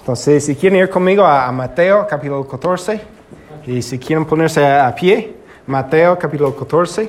[0.00, 3.00] Entonces, si quieren ir conmigo a, Mateo capítulo 14,
[3.68, 7.08] y si quieren ponerse a, pie, Mateo capítulo 14,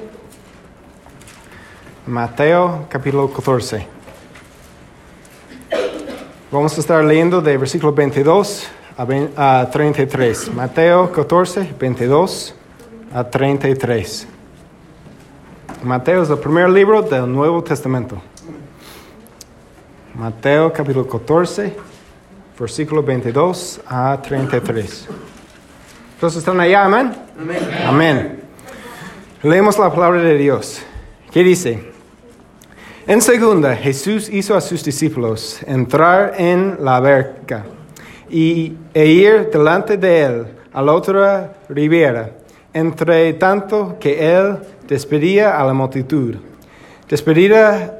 [2.05, 3.87] Mateo capítulo 14.
[6.51, 8.67] Vamos a estar leyendo de versículo 22
[9.35, 10.53] a, a 33.
[10.53, 12.55] Mateo 14, 22
[13.11, 14.27] a 33.
[15.83, 18.21] Mateo es el primer libro del Nuevo Testamento.
[20.17, 21.75] Mateo capítulo 14,
[22.57, 25.09] versículo 22 a 33.
[26.13, 27.11] Entonces están allá, amén?
[27.37, 27.59] amén.
[27.85, 28.39] Amén.
[29.43, 30.81] Leemos la palabra de Dios.
[31.31, 31.91] ¿Qué dice?
[33.05, 37.65] En segunda, Jesús hizo a sus discípulos entrar en la barca
[38.29, 42.31] y, e ir delante de él a la otra ribera,
[42.73, 46.35] entre tanto que él despedía a la multitud.
[47.09, 47.99] Despedida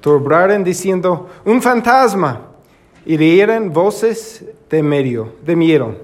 [0.00, 2.50] turbaron diciendo, un fantasma,
[3.04, 5.94] y dieron voces de, medio, de miedo.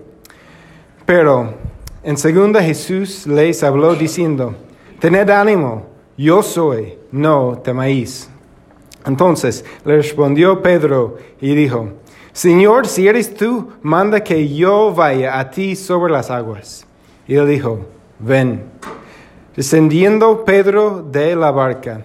[1.04, 1.54] Pero
[2.02, 4.54] en segunda Jesús les habló diciendo,
[4.98, 5.86] tened ánimo,
[6.16, 8.28] yo soy, no temáis.
[9.04, 11.90] Entonces le respondió Pedro y dijo,
[12.32, 16.86] Señor, si eres tú, manda que yo vaya a ti sobre las aguas.
[17.26, 17.86] Y él dijo,
[18.18, 18.64] ven.
[19.54, 22.04] Descendiendo Pedro de la barca,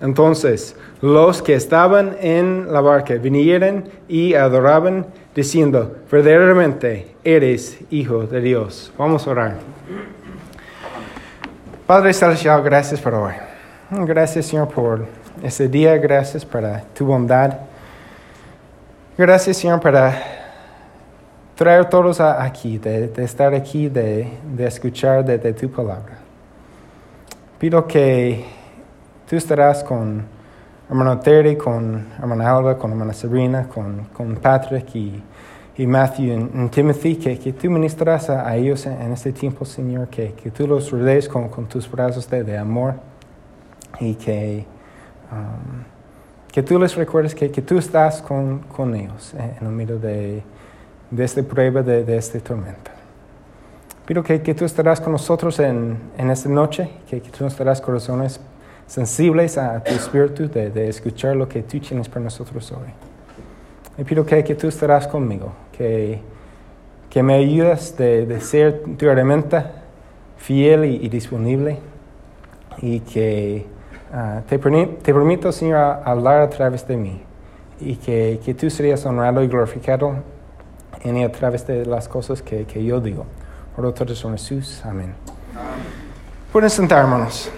[0.00, 8.40] Entonces los que estaban en la barca vinieron y adoraban, diciendo, verdaderamente eres hijo de
[8.40, 8.92] Dios.
[8.98, 9.56] Vamos a orar.
[11.86, 13.34] Padre Celestial, gracias por hoy.
[13.90, 15.06] Gracias, Señor, por
[15.42, 15.96] este día.
[15.96, 17.58] Gracias para tu bondad.
[19.16, 20.20] Gracias, Señor, para
[21.54, 24.28] traer todos aquí, de, estar aquí, de,
[24.58, 26.18] escuchar de tu palabra.
[27.58, 28.44] Pido que
[29.28, 30.24] tú estarás con
[30.88, 35.22] hermano Terry, con hermana Alba, con hermana Sabrina, con, con Patrick y,
[35.76, 40.32] y Matthew y, Timothy, que, que, tú ministras a, ellos en, este tiempo, Señor, que,
[40.32, 42.94] que tú los rodees con, con tus brazos de, de, amor
[43.98, 44.64] y que,
[45.32, 45.82] um,
[46.52, 50.42] que tú les recuerdes que, que tú estás con, con ellos en, el medio de,
[51.10, 52.92] de esta prueba, de, de esta tormenta.
[54.06, 57.58] Pido que, que, tú estarás con nosotros en, en esta noche, que, que tú nos
[57.58, 58.40] darás corazones
[58.86, 62.88] sensibles a tu espíritu de, escuchar lo que tú tienes para nosotros hoy.
[63.98, 66.20] Y pido que, que tú estarás conmigo, que,
[67.10, 69.82] que me ayudes de, de ser tu herramienta
[70.36, 71.78] fiel y, disponible
[72.78, 73.66] y que
[74.12, 77.22] ah, te, te, permito, Señor, hablar a través de mí
[77.80, 80.16] y que, que tú serías honrado y glorificado
[81.02, 83.24] en y a través de las cosas que, que yo digo.
[83.74, 84.82] Por otro Jesús.
[84.84, 85.14] Amén.
[86.52, 87.50] Pueden sentar, hermanos.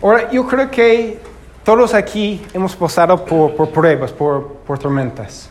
[0.00, 1.18] Ahora, yo creo que
[1.64, 5.50] todos aquí hemos pasado por, por pruebas, por, por, tormentas.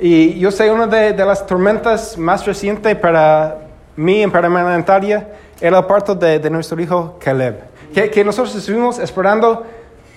[0.00, 3.58] Y yo sé, una de, de, las tormentas más recientes para
[3.94, 5.28] mí en parlamentaria
[5.60, 7.60] era el parto de, de nuestro hijo Caleb.
[7.94, 9.64] Que, que, nosotros estuvimos esperando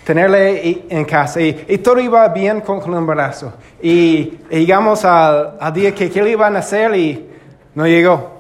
[0.04, 3.54] tenerle en casa y, y todo iba bien con, con el embarazo.
[3.80, 7.30] Y, llegamos al, al, día que, que él iba a nacer y
[7.76, 8.40] no llegó.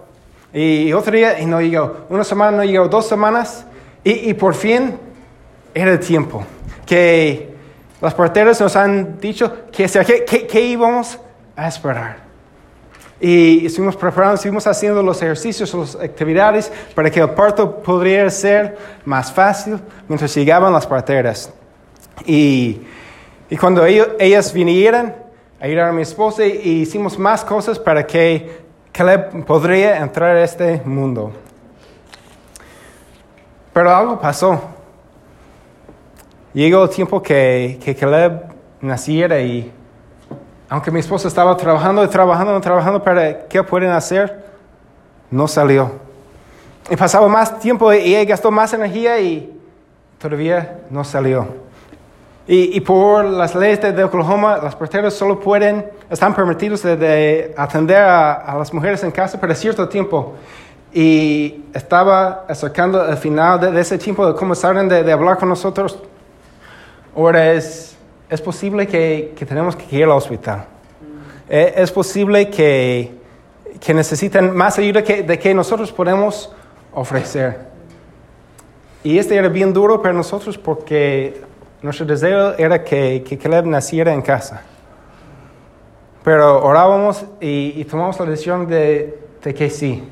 [0.52, 2.08] Y otro día y no llegó.
[2.10, 3.68] Una semana no llegó, dos semanas
[4.04, 4.98] y, por fin
[5.74, 6.44] era el tiempo
[6.86, 7.50] que
[8.02, 9.88] las parteras nos han dicho que,
[10.50, 11.20] que, íbamos
[11.56, 12.18] a esperar.
[13.20, 18.78] Y estuvimos preparando, estuvimos haciendo los ejercicios, las actividades para que el parto pudiera ser
[19.04, 21.52] más fácil mientras llegaban las parteras.
[22.26, 22.80] Y,
[23.50, 25.16] y cuando ellas vinieran
[25.60, 28.60] a ir a mi esposa, hicimos más cosas para que
[28.94, 31.34] Caleb podría entrar a este mundo.
[33.74, 34.62] Pero algo pasó.
[36.54, 38.46] Llegó el tiempo que, que Caleb
[38.82, 39.72] naciera y
[40.70, 44.46] aunque mi esposa estaba trabajando y trabajando y trabajando para qué pueden hacer,
[45.32, 45.92] no salió.
[46.90, 49.60] Y pasaba más tiempo y ella gastó más energía y
[50.20, 51.70] todavía no salió.
[52.52, 58.56] Y, por las leyes de, Oklahoma, las parteras solo pueden, están permitidos de, atender a,
[58.58, 60.34] las mujeres en casa por cierto tiempo.
[60.94, 66.00] Y estaba acercando el final de, ese tiempo de comenzaron de, de hablar con nosotros.
[67.16, 67.96] Ahora es,
[68.30, 70.66] es posible que, que tenemos que ir al hospital.
[71.50, 73.12] Eh, es posible que,
[73.80, 76.54] que necesiten más ayuda que, de que nosotros podemos
[76.94, 77.70] ofrecer.
[79.04, 81.42] Y este era bien duro para nosotros porque
[81.82, 84.62] nuestro deseo era que, que Caleb naciera en casa.
[86.24, 90.04] Pero orábamos y, tomamos la decisión de, de, que sí.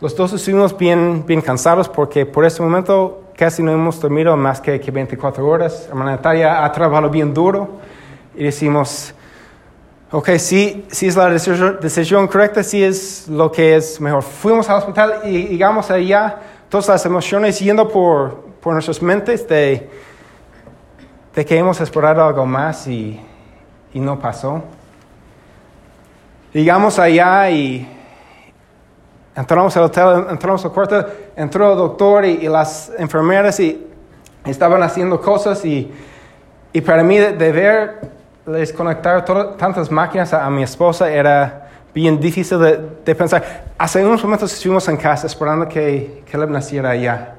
[0.00, 4.60] Los dos estuvimos bien, bien cansados porque por ese momento casi no hemos dormido más
[4.60, 5.86] que, que 24 horas.
[5.88, 7.78] Hermana Natalia ha trabajado bien duro
[8.34, 9.14] y decimos,
[10.10, 14.22] ok, sí, sí es la decisión, decisión correcta, sí es lo que es mejor.
[14.22, 19.88] Fuimos al hospital y llegamos allá, todas las emociones yendo por, por nuestras mentes de
[21.38, 23.20] de que hemos explorado algo más y,
[23.94, 24.60] y no pasó.
[26.52, 27.88] Llegamos allá y
[29.38, 31.06] entramos al hotel, entramos al cuarto,
[31.36, 33.86] entró el doctor y, las enfermeras y
[34.44, 35.90] estaban haciendo cosas y,
[36.72, 38.00] y para mí de, ver
[38.44, 39.24] desconectar
[39.56, 43.64] tantas máquinas a, mi esposa era bien difícil de, de, pensar.
[43.78, 47.34] Hace unos momentos estuvimos en casa esperando que Caleb naciera allá.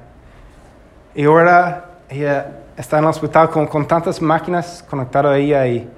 [1.14, 2.48] Y ahora ella
[2.78, 5.90] está en el hospital con, con tantas máquinas conectadas a ella y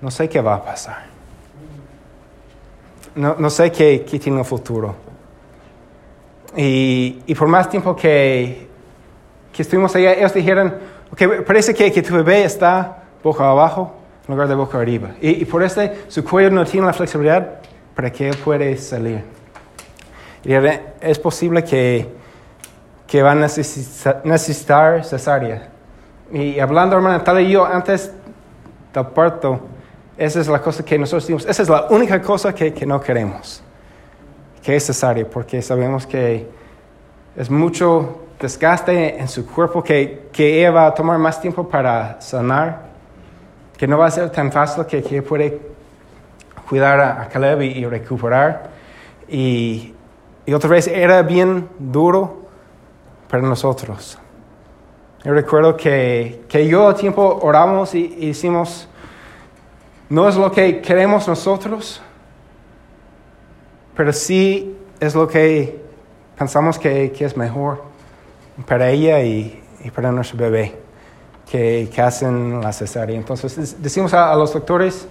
[0.00, 1.10] no sé qué va a pasar.
[3.16, 5.11] No, no sé qué, qué, tiene el futuro.
[6.56, 8.68] Y, y por más tiempo que,
[9.52, 10.74] que, estuvimos allá, ellos dijeron,
[11.10, 13.94] okay, parece que, que, tu bebé está boca abajo
[14.28, 15.12] en lugar de boca arriba.
[15.20, 17.60] Y, y por este, su cuello no tiene la flexibilidad
[17.94, 19.24] para que él pueda salir.
[20.44, 20.52] Y
[21.00, 22.08] es posible que,
[23.06, 23.34] que va a
[24.24, 25.68] necesitar, cesárea.
[26.32, 28.12] Y hablando, hermana Natalia y yo, antes
[28.92, 29.60] del parto,
[30.16, 33.00] esa es la cosa que nosotros decimos, esa es la única cosa que, que no
[33.00, 33.62] queremos,
[34.62, 36.46] que es necesaria, porque sabemos que
[37.36, 42.20] es mucho desgaste en su cuerpo, que, que ella va a tomar más tiempo para
[42.20, 42.90] sanar,
[43.76, 45.60] que no va a ser tan fácil que, que puede
[46.68, 48.70] cuidar a, Caleb y, recuperar.
[49.28, 49.94] Y,
[50.44, 52.42] y otra vez era bien duro
[53.28, 54.18] para nosotros.
[55.24, 58.88] Yo recuerdo que, que yo a tiempo oramos y, y decimos,
[60.08, 62.02] no es lo que queremos nosotros,
[63.96, 65.80] pero sí es lo que
[66.38, 67.82] pensamos que, que es mejor
[68.66, 70.74] para ella y, y para nuestro bebé
[71.50, 73.16] que, que, hacen la cesárea.
[73.16, 75.06] Entonces decimos a, los doctores,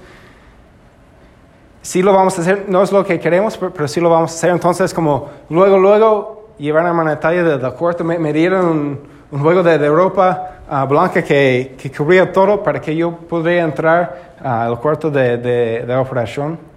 [1.81, 4.35] sí lo vamos a hacer, no es lo que queremos, pero, sí lo vamos a
[4.35, 4.49] hacer.
[4.49, 8.99] Entonces como luego, luego llevaron a Natalia del cuarto, me, me dieron
[9.31, 14.35] un juego de, Europa ah, blanca que, que, cubría todo para que yo pudiera entrar
[14.43, 16.70] al cuarto de, de, operación.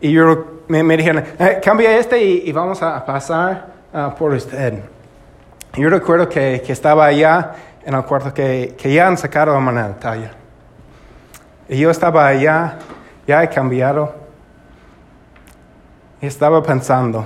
[0.00, 4.82] Y yo, me, dijeron, eh, cambia este y, vamos a pasar ah, por usted.
[5.74, 7.52] Yo recuerdo que, que, estaba allá
[7.84, 10.32] en el cuarto que, que ya han sacado a Natalia.
[11.68, 12.78] Y yo estaba allá,
[13.26, 14.14] ya he cambiado.
[16.20, 17.24] Y estaba pensando,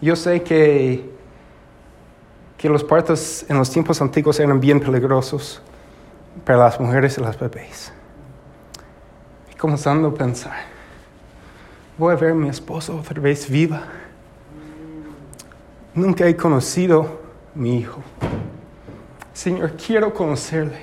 [0.00, 1.16] yo sé que
[2.56, 5.60] que los partos en los tiempos antiguos eran bien peligrosos
[6.44, 7.92] para las mujeres y las bebés.
[9.52, 10.56] Y comenzando a pensar,
[11.98, 13.82] voy a ver a mi esposo otra vez viva.
[15.94, 17.20] Nunca he conocido
[17.54, 18.02] a mi hijo.
[19.32, 20.80] Señor, quiero conocerle.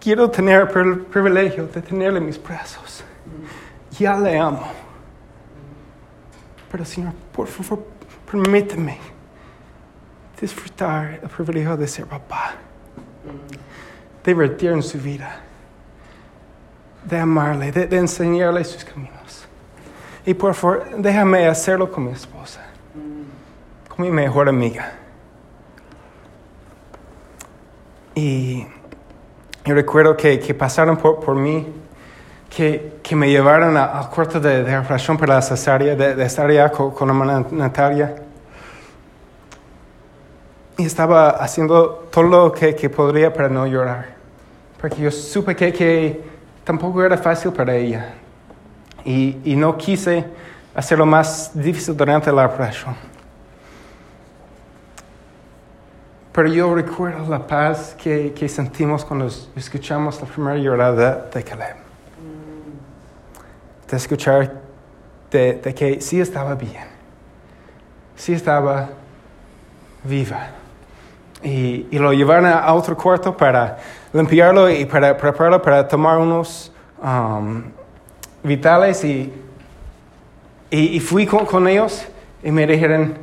[0.00, 3.02] Quiero tener el privilegio de tenerle en mis brazos.
[3.98, 4.66] Ya le amo.
[6.70, 7.86] Pero Señor, por favor,
[8.30, 8.98] permíteme
[10.40, 12.54] disfrutar el privilegio de ser papá,
[14.24, 15.40] divertir en su vida,
[17.04, 19.46] de amarle, de, enseñarle sus caminos.
[20.26, 22.62] Y por favor, déjame hacerlo con mi esposa,
[23.88, 24.92] con mi mejor amiga.
[28.14, 28.66] Y
[29.64, 31.66] yo recuerdo que, que pasaron por, por mí,
[32.48, 36.48] que, que, me llevaron al cuarto de, de operación para la cesárea, de, de estar
[36.48, 38.14] allá con, con la Natalia
[40.76, 44.14] y estaba haciendo todo lo que, que podría para no llorar.
[44.80, 46.33] Porque yo supe que, que
[46.64, 48.14] tampoco era fácil para ella.
[49.04, 50.24] Y, y, no quise
[50.74, 52.96] hacerlo más difícil durante la operación.
[56.34, 61.76] pero yo recuerdo la paz que, que sentimos cuando escuchamos la primera llorada de Caleb.
[63.88, 64.52] De escuchar
[65.30, 66.88] de, de que sí estaba bien,
[68.16, 68.88] sí estaba
[70.02, 70.48] viva.
[71.40, 73.78] Y, y lo llevaron a otro cuarto para
[74.14, 77.64] limpiarlo y para prepararlo para tomar unos um,
[78.42, 79.30] vitales y,
[80.70, 82.06] y, y fui con, con ellos
[82.42, 83.18] y me dijeron,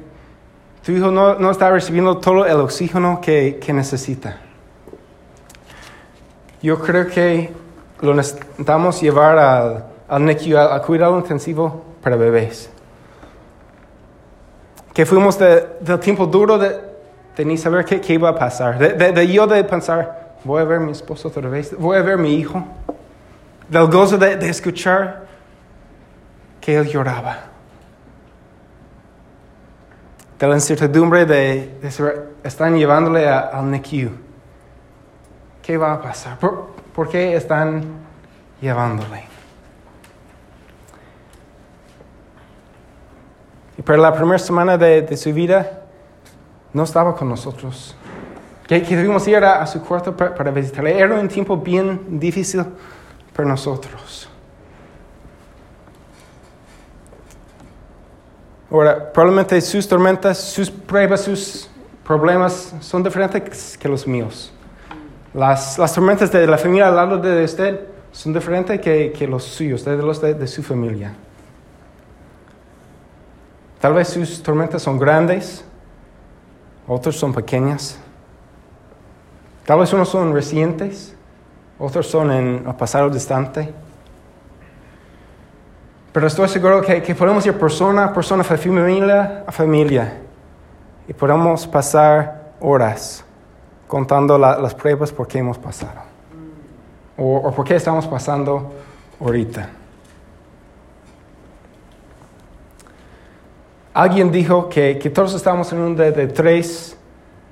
[0.86, 4.38] tu hijo no, no está recibiendo todo el oxígeno que, que necesita.
[6.62, 7.52] Yo creo que
[8.02, 12.70] lo necesitamos llevar al, al NICU, al, al cuidado intensivo para bebés.
[14.94, 16.80] Que fuimos de- del tiempo duro de,
[17.38, 18.78] de ni saber qué, qué iba a pasar.
[18.78, 21.98] De, de- de yo de pensar, voy a ver a mi esposo otra vez, voy
[21.98, 22.64] a ver a mi hijo.
[23.70, 25.26] Del gozo de, escuchar
[26.60, 27.38] que él lloraba.
[30.38, 34.12] De la incertidumbre de, de están llevándole al NICU.
[35.62, 36.38] ¿Qué va a pasar?
[36.38, 37.84] ¿Por, por qué están
[38.60, 39.24] llevándole?
[43.78, 45.84] Y para la primera semana de, de su vida,
[46.74, 47.96] no estaba con nosotros.
[48.72, 50.98] Que, que ir a, a su cuarto para, visitarle.
[50.98, 52.64] Era un tiempo bien difícil
[53.36, 54.30] para nosotros.
[58.72, 61.70] Ahora, probablemente sus tormentas, sus pruebas, sus
[62.06, 64.54] problemas son diferentes que los míos.
[65.34, 67.78] Las, las tormentas de la familia al lado de usted
[68.14, 71.14] son diferentes que, que los suyos, de los de, de su familia.
[73.82, 75.66] Tal vez sus tormentas son grandes,
[76.88, 78.01] otras son pequeñas.
[79.66, 81.16] Tal vez unos son recientes,
[81.80, 83.74] otros son en el pasado distante.
[86.12, 90.18] Pero estoy seguro que, que podemos ir persona a persona, familia a familia,
[91.08, 93.24] y podemos pasar horas
[93.88, 96.02] contando la- las pruebas por qué hemos pasado,
[97.18, 98.74] o, o por qué estamos pasando
[99.22, 99.70] ahorita.
[103.94, 106.98] Alguien dijo que, que todos estamos en una de, de tres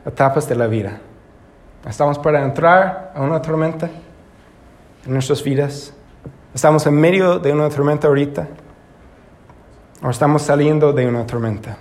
[0.05, 0.99] etapas de la vida.
[1.87, 3.89] Estamos para entrar a una tormenta
[5.05, 5.93] en nuestras vidas.
[6.53, 8.47] Estamos en medio de una tormenta ahorita.
[10.03, 11.77] O estamos saliendo de una tormenta.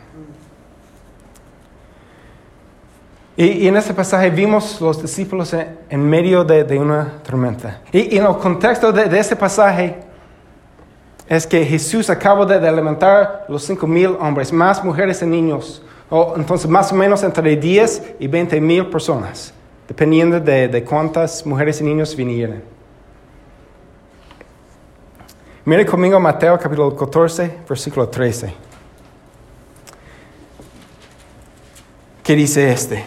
[3.37, 7.81] Y, en este pasaje vimos los discípulos en, medio de, una tormenta.
[7.93, 9.97] Y, y en el contexto de, de este pasaje
[11.29, 15.83] es que Jesús acaba de, de alimentar los cinco mil hombres, más mujeres y niños.
[16.11, 19.53] O, entonces, más o menos entre 10 y 20 mil personas,
[19.89, 22.63] dependiendo de, de cuántas mujeres y niños vinieran.
[25.65, 28.55] Mire conmigo Mateo capítulo 14, versículo 13.
[32.23, 33.05] ¿Qué dice este?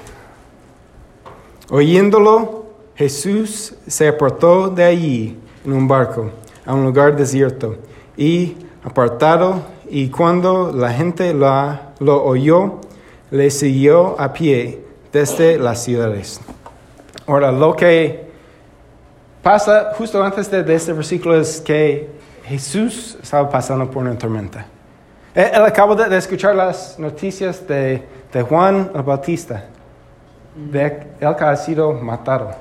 [1.69, 6.31] Oyéndolo, Jesús se apartó de allí en un barco
[6.65, 7.77] a un lugar desierto
[8.17, 12.79] y apartado, y cuando la gente la- lo oyó,
[13.29, 16.39] le siguió a pie desde las ciudades.
[17.31, 18.25] Ahora, lo que
[19.41, 22.09] pasa justo antes de, de este versículo es que
[22.43, 24.65] Jesús estaba pasando por una tormenta.
[25.33, 29.63] Él, él acaba de, de escuchar las noticias de, de Juan el Bautista,
[30.53, 32.51] de él que ha sido matado.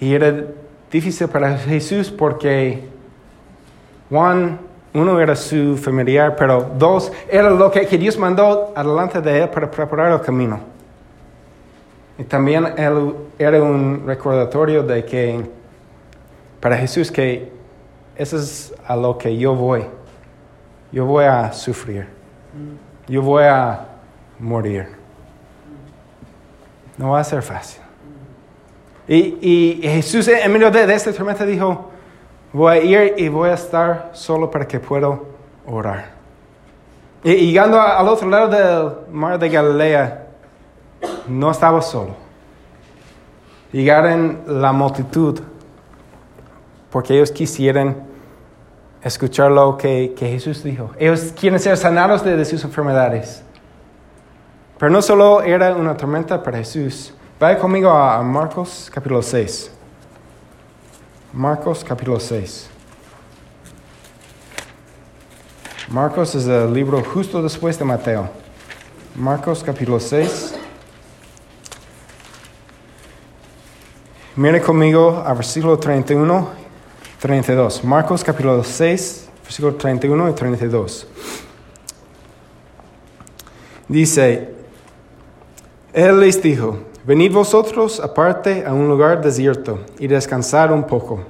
[0.00, 0.46] Y era
[0.90, 2.82] difícil para Jesús porque
[4.08, 4.58] Juan,
[4.92, 9.48] uno era su familiar, pero dos, era lo que, que Dios mandó adelante de él
[9.50, 10.79] para preparar el camino.
[12.20, 15.42] Y también él era un recordatorio de que
[16.60, 17.50] para Jesús que
[18.14, 19.86] eso es a lo que yo voy.
[20.92, 22.06] Yo voy a sufrir.
[23.08, 23.86] Yo voy a
[24.38, 24.88] morir.
[26.98, 27.80] No va a ser fácil.
[29.08, 31.90] Y, y Jesús en medio de, de esta tormenta dijo,
[32.52, 35.18] voy a ir y voy a estar solo para que pueda
[35.66, 36.10] orar.
[37.24, 40.26] Y, llegando al otro lado del mar de Galilea,
[41.30, 42.14] no estaba solo.
[43.72, 45.40] Llegaron la multitud
[46.90, 47.96] porque ellos quisieran
[49.02, 50.90] escuchar lo que, que Jesús dijo.
[50.98, 53.42] Ellos quieren ser sanados de, sus enfermedades.
[54.78, 57.14] Pero no solo era una tormenta para Jesús.
[57.38, 59.70] Vaya conmigo a, a Marcos capítulo 6.
[61.32, 62.68] Marcos capítulo 6.
[65.90, 68.28] Marcos es el libro justo después de Mateo.
[69.14, 70.59] Marcos capítulo 6.
[74.36, 76.48] Mire conmigo a versículo 31,
[77.20, 77.82] 32.
[77.82, 81.06] Marcos capítulo 6, versículo 31 y 32.
[83.88, 84.50] Dice,
[85.92, 91.24] Él les dijo, venid vosotros aparte a un lugar desierto y descansar un poco,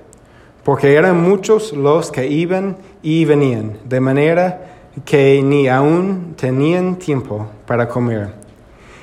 [0.62, 4.75] porque eran muchos los que iban y venían, de manera
[5.07, 8.35] que ni aún tenían tiempo para comer.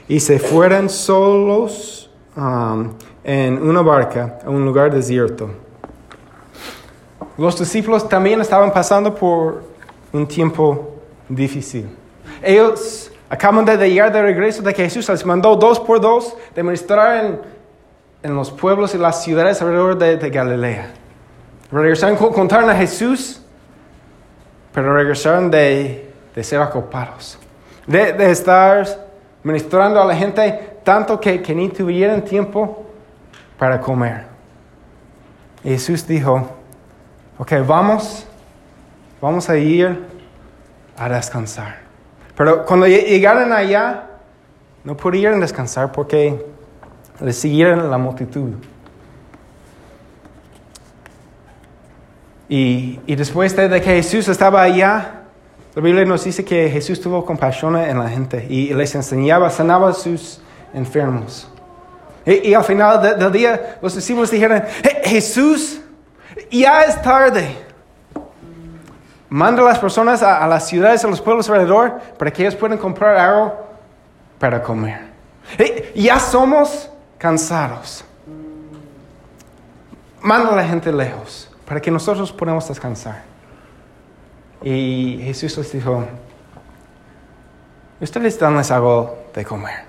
[0.07, 2.91] Y se fueron solos um,
[3.27, 5.49] en una barca a un lugar desierto.
[7.37, 9.63] Los discípulos también estaban pasando por
[10.13, 10.95] un tiempo
[11.27, 11.89] difícil.
[12.41, 16.63] Ellos acaban de llegar de regreso de que Jesús les mandó dos por dos de
[16.63, 17.41] ministrar en,
[18.23, 20.93] en los pueblos y las ciudades alrededor de, de Galilea.
[21.69, 23.41] Regresaron, contaron a Jesús,
[24.73, 27.37] pero regresaron de, de ser acopados,
[27.85, 28.87] de, de, estar
[29.43, 32.86] ministrando a la gente tanto que, que ni tuvieran tiempo
[33.57, 34.25] para comer.
[35.63, 36.49] Jesús dijo,
[37.37, 38.25] ok, vamos,
[39.21, 40.05] vamos a ir
[40.97, 41.79] a descansar.
[42.35, 44.03] Pero cuando llegaron allá,
[44.83, 46.45] no pudieron descansar porque
[47.19, 48.53] les siguieron la multitud.
[52.49, 55.23] Y, y, después de, de, que Jesús estaba allá,
[55.75, 59.89] la Biblia nos dice que Jesús tuvo compasión en la gente y, les enseñaba, sanaba
[59.89, 60.41] a sus
[60.73, 61.51] enfermos.
[62.27, 64.61] Y, al final de, del día, los discípulos dijeron,
[65.03, 65.79] Jesús,
[66.51, 67.55] ya es tarde.
[69.29, 72.77] Manda a las personas a, las ciudades, a los pueblos alrededor, para que ellos puedan
[72.77, 73.55] comprar algo
[74.39, 75.07] para comer.
[75.95, 78.03] Ya somos cansados.
[80.21, 83.23] Manda a la gente lejos, para que nosotros podamos descansar.
[84.61, 86.05] Y Jesús les dijo,
[88.01, 89.86] ustedes danles algo de comer.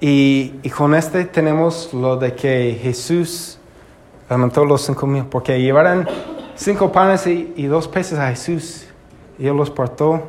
[0.00, 3.58] Y, y con este tenemos lo de que Jesús
[4.28, 6.08] alimentó los cinco mil, porque llevaron
[6.54, 8.86] cinco panes y, y, dos peces a Jesús,
[9.38, 10.22] y él los portó,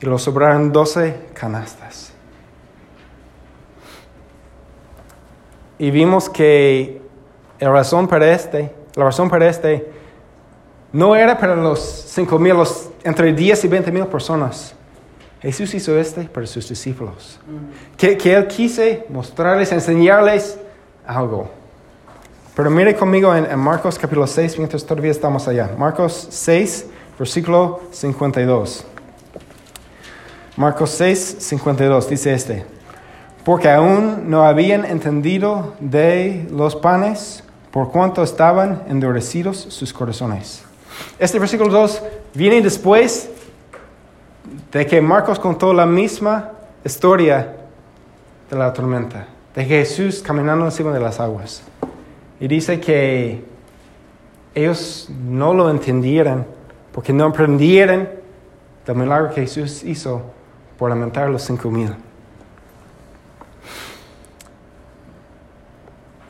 [0.00, 2.12] y los sobraron doce canastas.
[5.78, 7.00] Y vimos que
[7.58, 9.90] la razón para este, la razón para este,
[10.92, 14.74] no era para los cinco mil, los entre diez y veinte mil personas.
[15.40, 17.38] Jesús hizo este para sus discípulos.
[17.46, 17.96] Mm.
[17.96, 20.58] Que, que él quise mostrarles, enseñarles
[21.06, 21.48] algo.
[22.54, 25.70] Pero mire conmigo en, en, Marcos capítulo 6, mientras todavía estamos allá.
[25.78, 26.86] Marcos 6,
[27.18, 28.84] versículo 52.
[30.56, 32.66] Marcos 6, 52 dice este.
[33.44, 40.64] Porque aún no habían entendido de los panes por cuanto estaban endurecidos sus corazones.
[41.18, 42.02] Este versículo 2
[42.34, 43.30] viene después
[44.72, 46.52] de que Marcos contó la misma
[46.84, 47.56] historia
[48.50, 51.62] de la tormenta, de Jesús caminando encima de las aguas.
[52.40, 53.44] Y dice que
[54.54, 56.46] ellos no lo entendieran
[56.92, 58.08] porque no aprendieran
[58.86, 60.22] del milagro que Jesús hizo
[60.78, 61.94] por lamentar los cinco mil.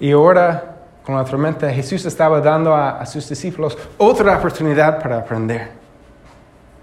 [0.01, 5.78] Y ahora, con la tormenta, Jesús estaba dando a sus discípulos otra oportunidad para aprender.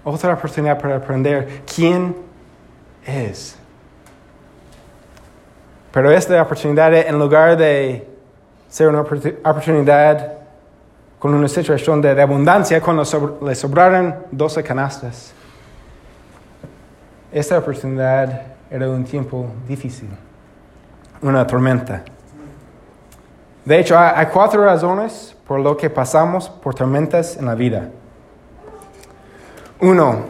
[0.08, 2.14] Otra oportunidad para aprender quién
[3.04, 3.56] es.
[5.90, 8.06] Pero esta oportunidad, en lugar de
[8.68, 10.34] ser una oportunidad
[11.18, 13.02] con una situación de, abundancia cuando
[13.42, 15.32] le sobraron 12 canastas.
[17.32, 20.08] Esta oportunidad era un tiempo difícil,
[21.20, 22.04] una tormenta.
[23.64, 27.90] De hecho, hay, hay cuatro razones por lo que pasamos por tormentas en la vida.
[29.80, 30.24] Uno,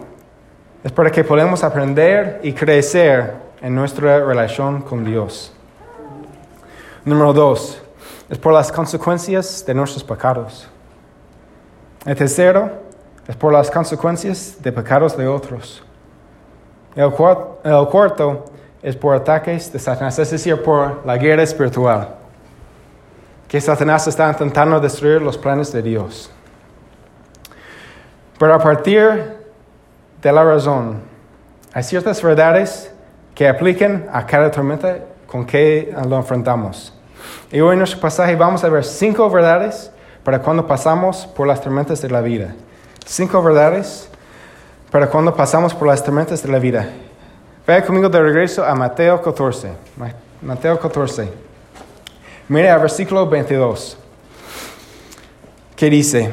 [0.82, 5.52] es para que podamos aprender y crecer en nuestra relación con Dios.
[7.04, 7.80] Número dos,
[8.28, 10.68] es por las consecuencias de nuestros pecados.
[12.04, 12.70] El tercero
[13.28, 15.82] es por las consecuencias de pecados de otros.
[16.96, 18.44] El, cuarto,
[18.82, 22.16] es por ataques de Satanás, es decir, por la guerra espiritual,
[23.46, 26.30] que Satanás está intentando destruir los planes de Dios.
[28.38, 29.35] Pero a partir
[30.26, 31.02] de la razón,
[31.72, 32.92] hay ciertas verdades
[33.32, 36.92] que aplican a cada tormenta con que lo enfrentamos.
[37.52, 39.92] Y hoy en nuestro pasaje vamos a ver cinco verdades
[40.24, 42.56] para cuando pasamos por las tormentas de la vida.
[43.04, 44.08] Cinco verdades
[44.90, 46.88] para cuando pasamos por las tormentas de la vida.
[47.64, 49.70] Vaya conmigo de regreso a Mateo 14.
[50.42, 51.30] Mateo 14.
[52.48, 53.96] Mire al versículo 22.
[55.76, 56.32] Que dice,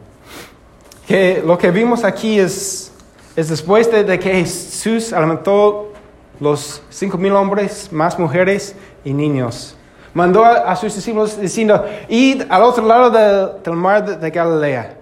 [1.07, 2.91] Que lo que vimos aquí es,
[3.35, 5.91] es después de, que Jesús alimentó
[6.39, 9.75] los cinco mil hombres, más mujeres y niños.
[10.13, 14.97] Mandó a, sus discípulos diciendo, id al otro lado de- del mar de, de Galilea,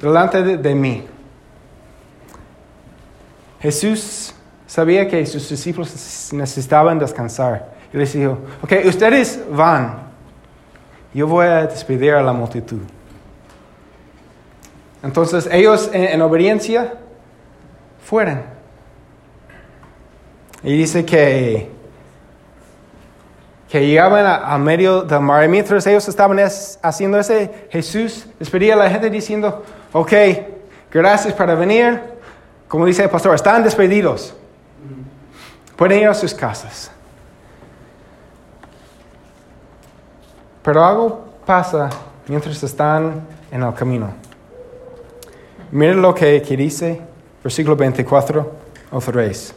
[0.00, 1.04] delante de, de mí.
[3.60, 4.34] Jesús
[4.66, 7.72] sabía que sus discípulos necesitaban descansar.
[7.92, 9.98] Y les dijo, ok, ustedes van,
[11.12, 12.80] yo voy a despedir a la multitud.
[15.02, 16.94] Entonces ellos en, en obediencia
[18.04, 18.42] fueron.
[20.62, 21.70] Y dice que,
[23.68, 25.44] que llegaban a, medio del mar.
[25.44, 30.12] Y mientras ellos estaban es- haciendo ese, Jesús despedía a la gente diciendo, ok,
[30.90, 32.00] gracias por venir.
[32.68, 34.34] Como dice el pastor, están despedidos.
[35.76, 36.92] Pueden ir a sus casas.
[40.62, 41.90] Pero algo pasa
[42.28, 44.12] mientras están en el camino.
[45.72, 47.00] Miren lo que, que dice,
[47.42, 48.52] versículo 24
[48.92, 49.54] otra vez.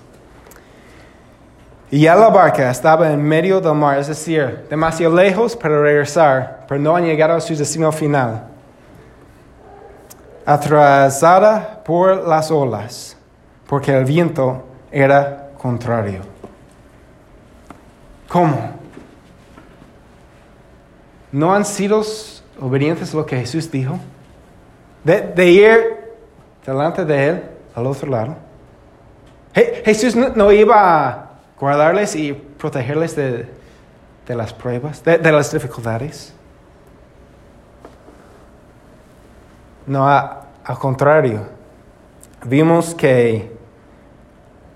[1.92, 6.66] Y ya la barca estaba en medio del mar, es decir, demasiado lejos para regresar,
[6.70, 8.48] pero no han llegado a su destino final.
[10.46, 13.18] Atrasada por las olas,
[13.68, 16.22] porque el viento era contrario.
[18.30, 18.72] ¿Cómo?
[21.32, 22.02] ¿No han sido
[22.62, 24.00] obedientes a lo que Jesús dijo?
[25.04, 25.95] De, de ir
[26.66, 27.44] delante de Él
[27.76, 28.36] al otro lado.
[29.54, 33.48] Je- Jesús no, iba a guardarles y protegerles de,
[34.28, 36.34] de las pruebas, de, las dificultades.
[39.86, 41.48] No, al contrario.
[42.46, 43.52] Vimos que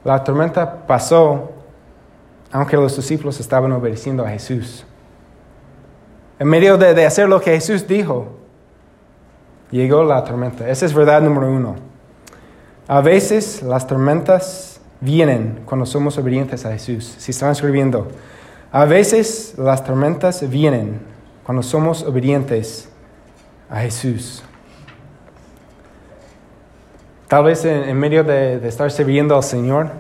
[0.04, 1.52] la tormenta pasó
[2.52, 4.84] aunque los discípulos estaban obedeciendo a Jesús.
[6.40, 8.39] En medio de, de hacer lo que Jesús dijo,
[9.72, 10.70] llegó la tormenta.
[10.70, 11.76] Esa es verdad número uno.
[12.88, 17.16] A veces las tormentas vienen cuando somos obedientes a Jesús.
[17.18, 18.08] Si están escribiendo,
[18.72, 21.00] a veces las tormentas vienen
[21.44, 22.90] cuando somos obedientes
[23.70, 24.44] a Jesús.
[27.28, 29.92] Tal vez en, medio de, estar sirviendo al Señor,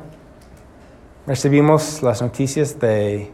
[1.27, 3.31] recibimos las noticias de,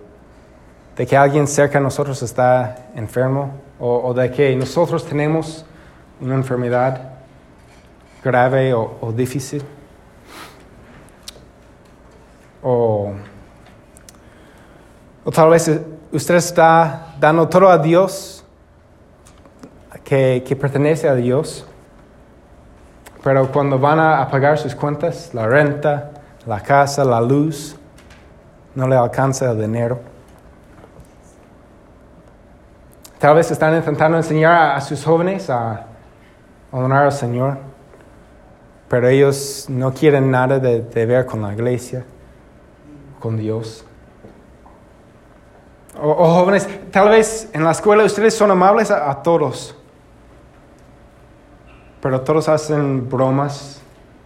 [0.97, 5.65] de que alguien cerca de nosotros está enfermo o de que nosotros tenemos
[6.21, 7.01] una enfermedad
[8.23, 9.63] grave o, difícil.
[12.63, 13.11] O,
[15.23, 15.69] o tal vez
[16.11, 18.43] usted está dando todo a Dios
[20.03, 21.65] que, que pertenece a Dios,
[23.23, 26.11] pero cuando van a, a pagar sus cuentas, la renta,
[26.45, 27.75] la casa, la luz,
[28.73, 29.99] no le alcanza el dinero.
[33.19, 35.85] Tal vez están intentando enseñar a, a sus jóvenes a
[36.77, 37.57] honrar al Señor,
[38.87, 42.05] pero ellos no quieren nada de, ver con la iglesia,
[43.19, 43.85] con Dios.
[46.01, 49.75] O, o jóvenes, tal vez en la escuela ustedes son amables a, a todos,
[52.01, 53.81] pero todos hacen bromas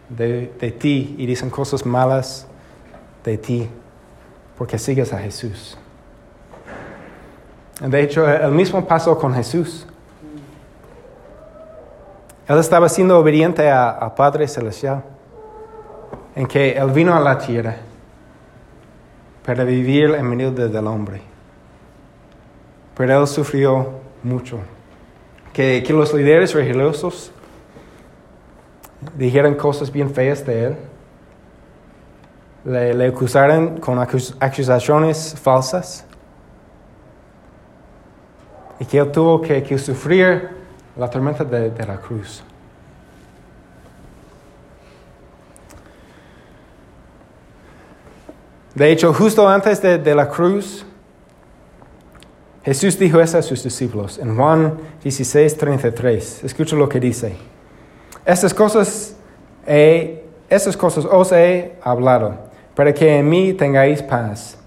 [0.10, 2.48] de, de ti y dicen cosas malas
[3.24, 3.70] de ti
[4.58, 5.78] porque sigues a Jesús.
[7.80, 9.88] De hecho, el mismo pasó con Jesús.
[12.50, 15.04] Él estaba siendo obediente a- Padre Celestial,
[16.36, 17.76] en que Él vino a la tierra
[19.46, 21.22] para vivir en medio de- del hombre.
[22.98, 23.90] Pero Él sufrió
[24.24, 24.60] mucho.
[25.54, 27.32] Que, que los líderes religiosos
[29.16, 30.78] dijeron cosas bien feas de Él.
[32.66, 33.14] Le, le
[33.80, 36.06] con acus- acusaciones falsas.
[38.80, 40.59] Y que Él tuvo que, que sufrir
[41.00, 42.44] la tormenta de, de la cruz.
[48.76, 50.86] De hecho, justo antes de, la cruz,
[52.64, 56.44] Jesús dijo eso a sus discípulos en Juan 16, 33.
[56.44, 57.36] Escucha lo que dice.
[58.26, 59.16] Estas cosas,
[59.66, 62.36] he- estas cosas os he hablado,
[62.76, 64.58] para que en mí tengáis paz.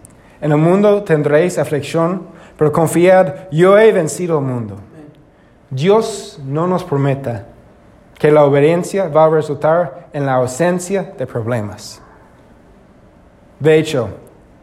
[0.41, 4.77] En el mundo tendréis aflicción, pero confiad, yo he vencido al mundo.
[5.73, 7.47] Dios no nos prometa
[8.19, 12.03] que la obediencia va a resultar en la ausencia de problemas.
[13.59, 14.11] De hecho,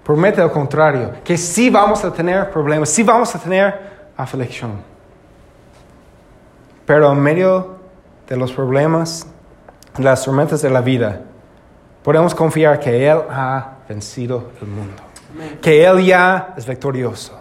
[0.03, 4.73] promete al contrario, que sí vamos a tener problemas, sí vamos a tener aflicción.
[6.85, 7.75] Pero en medio
[8.27, 9.25] de los problemas,
[9.97, 11.21] las tormentas de la vida,
[12.03, 15.01] podemos confiar que Él ha vencido el mundo,
[15.59, 17.39] que Él ya es victorioso,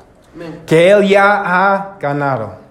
[0.65, 2.68] que Él ya ha ganado.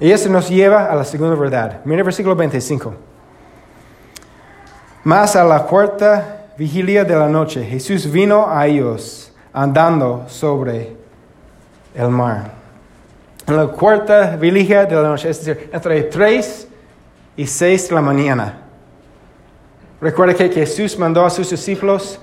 [0.00, 1.80] Y eso nos lleva a la segunda verdad.
[1.84, 2.94] Mira el versículo 25.
[5.04, 10.96] Más a la cuarta vigilia de la noche, Jesús vino a ellos andando sobre
[11.94, 12.52] el mar.
[13.46, 16.68] En la cuarta vigilia de la noche, es decir, entre 3
[17.36, 18.58] y 6 de la mañana.
[20.00, 22.20] Recuerda que Jesús mandó a sus discípulos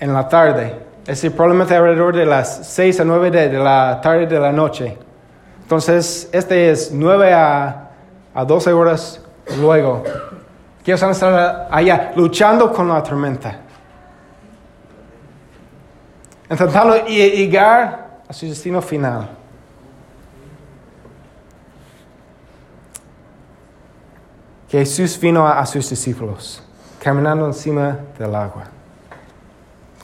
[0.00, 4.26] en la tarde, es decir, probablemente alrededor de las 6 a 9 de, la tarde
[4.26, 4.96] de la noche.
[5.72, 7.88] Entonces, este es 9 a,
[8.34, 9.22] a 12 horas
[9.58, 10.02] luego.
[10.84, 13.58] Que ellos van a estar allá luchando con la tormenta.
[16.50, 19.30] Intentando llegar a su destino final.
[24.68, 26.62] Jesús vino a sus discípulos
[27.00, 28.64] caminando encima del agua.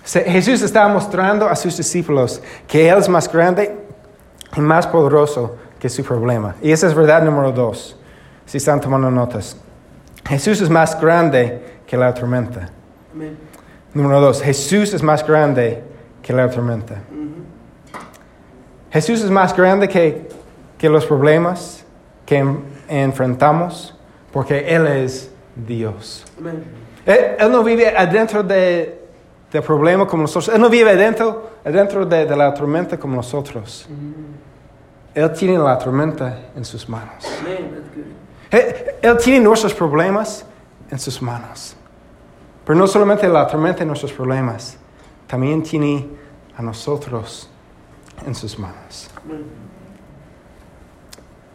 [0.02, 3.87] Jesús estaba mostrando a sus discípulos que Él es más grande
[4.58, 6.56] y más poderoso que su problema.
[6.60, 7.96] Y esa es verdad número dos,
[8.44, 9.56] si están tomando notas.
[10.26, 12.68] Jesús es más grande que la tormenta.
[13.94, 15.84] Número dos, Jesús es más grande
[16.20, 16.96] que la tormenta.
[18.90, 20.28] Jesús es más grande que,
[20.76, 21.84] que los problemas
[22.26, 22.44] que
[22.88, 23.96] enfrentamos
[24.32, 26.24] porque Él es Dios.
[27.06, 29.02] Él, no vive adentro de,
[29.52, 30.52] del problema como nosotros.
[30.52, 33.88] Él no vive adentro, adentro de, de la tormenta como nosotros.
[35.18, 37.24] Él tiene la tormenta en sus manos.
[38.52, 38.62] Él,
[39.02, 40.46] él, tiene nuestros problemas
[40.92, 41.74] en sus manos.
[42.64, 44.76] Pero no solamente la tormenta en nuestros problemas,
[45.26, 46.06] también tiene
[46.56, 47.50] a nosotros
[48.24, 49.10] en sus manos.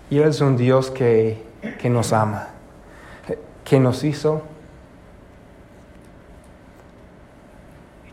[0.09, 1.41] Y Él es un Dios que,
[1.79, 2.49] que nos ama,
[3.63, 4.41] que nos hizo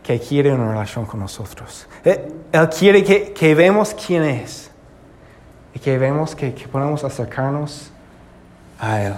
[0.01, 1.87] que quiere una relación con nosotros.
[2.05, 4.70] Eh, él, quiere que, que, vemos quién es
[5.73, 7.89] y que vemos que, que podemos acercarnos
[8.79, 9.13] a Él.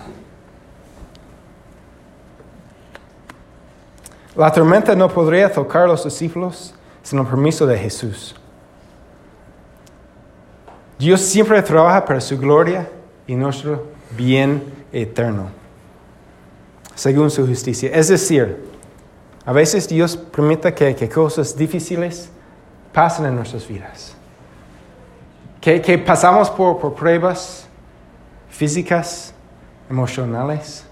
[4.35, 8.35] La tormenta no podría tocar a los discípulos sin el permiso de Jesús.
[10.97, 12.87] Dios siempre trabaja para su gloria
[13.27, 15.49] y nuestro bien eterno,
[16.95, 17.91] según su justicia.
[17.93, 18.63] Es decir,
[19.45, 22.29] a veces Dios permite que, cosas difíciles
[22.93, 24.15] pasen en nuestras vidas.
[25.63, 27.69] Que, pasamos por, pruebas
[28.49, 29.33] físicas,
[29.89, 30.85] emocionales,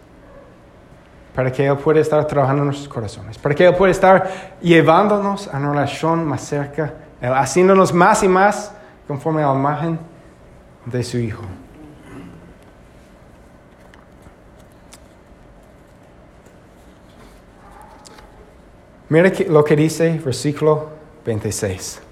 [1.35, 5.53] para que Él pueda estar trabajando en nuestros corazones, para que Él pueda estar llevándonos
[5.53, 8.71] a una relación más cerca, haciéndonos más y más
[9.09, 9.99] conforme a la imagen
[10.85, 11.43] de su Hijo.
[19.09, 20.91] Mira lo que dice versículo
[21.25, 22.10] 26.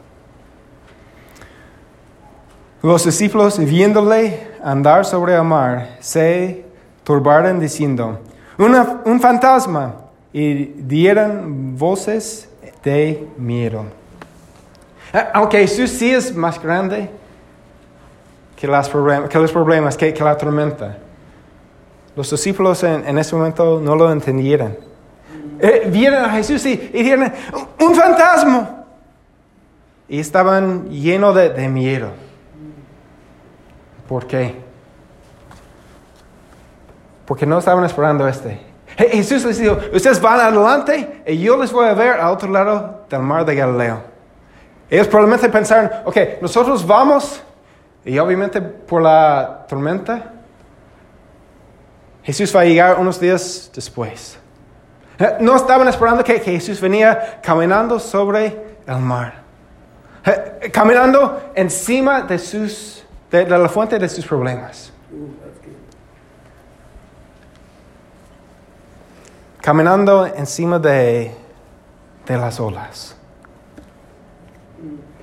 [2.81, 6.65] Los discípulos, viéndole andar sobre el mar, se
[7.03, 8.19] turbaron diciendo,
[8.57, 9.95] un fantasma,
[10.31, 12.49] y dieron voces
[12.83, 13.85] de miedo.
[15.13, 17.09] Eh, aunque Jesús sí es más grande
[18.55, 18.89] que, los
[19.51, 20.97] problemas, que, la tormenta,
[22.15, 24.89] los discípulos en, en ese momento no lo entendieron.
[25.59, 27.31] Eh, vieron a Jesús y, dijeron,
[27.79, 28.85] un fantasma.
[30.07, 32.09] Y estaban llenos de, miedo.
[34.09, 34.55] ¿Por qué?
[37.27, 38.59] Porque no estaban esperando este.
[38.97, 43.05] Jesús les dijo, ustedes van adelante y yo les voy a ver al otro lado
[43.07, 44.01] del mar de Galileo.
[44.89, 47.39] Ellos probablemente pensaron, ok, nosotros vamos
[48.03, 50.33] y obviamente por la tormenta,
[52.23, 54.39] Jesús va a llegar unos días después.
[55.19, 59.35] Eh, no estaban esperando que, Jesús venía caminando sobre el mar.
[60.25, 64.91] Eh, caminando encima de, sus, de, la fuente de sus problemas.
[69.61, 71.35] Caminando encima de,
[72.25, 73.15] de las olas.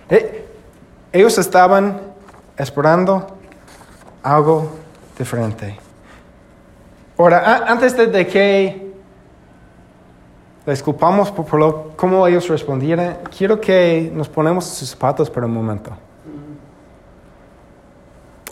[0.09, 0.47] Eh,
[1.13, 2.01] ellos estaban
[2.57, 3.27] esperando
[4.23, 4.71] algo
[5.19, 5.79] diferente.
[7.19, 8.87] Ahora, antes de que
[10.67, 13.19] les culpamos por, lo, cómo ellos respondieron.
[13.37, 15.93] Quiero que nos ponemos sus zapatos por un momento.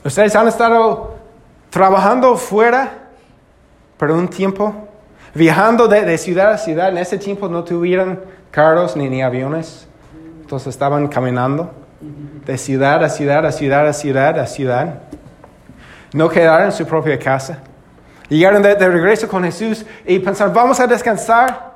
[0.04, 1.14] Ustedes han estado
[1.70, 2.90] trabajando fuera
[3.96, 4.74] por un tiempo,
[5.34, 6.90] viajando de, ciudad a ciudad.
[6.90, 9.88] En ese tiempo no tuvieron carros ni, ni aviones,
[10.42, 11.70] entonces estaban caminando
[12.44, 14.98] de ciudad a ciudad, a ciudad, a ciudad, a ciudad.
[16.12, 17.60] No quedaron en su propia casa.
[18.28, 21.72] Llegaron de, de regreso con Jesús y pensaron, vamos a descansar.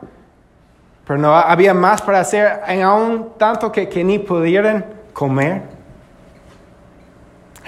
[1.06, 5.77] Pero no había más para hacer, aún tanto que, que ni pudieran comer.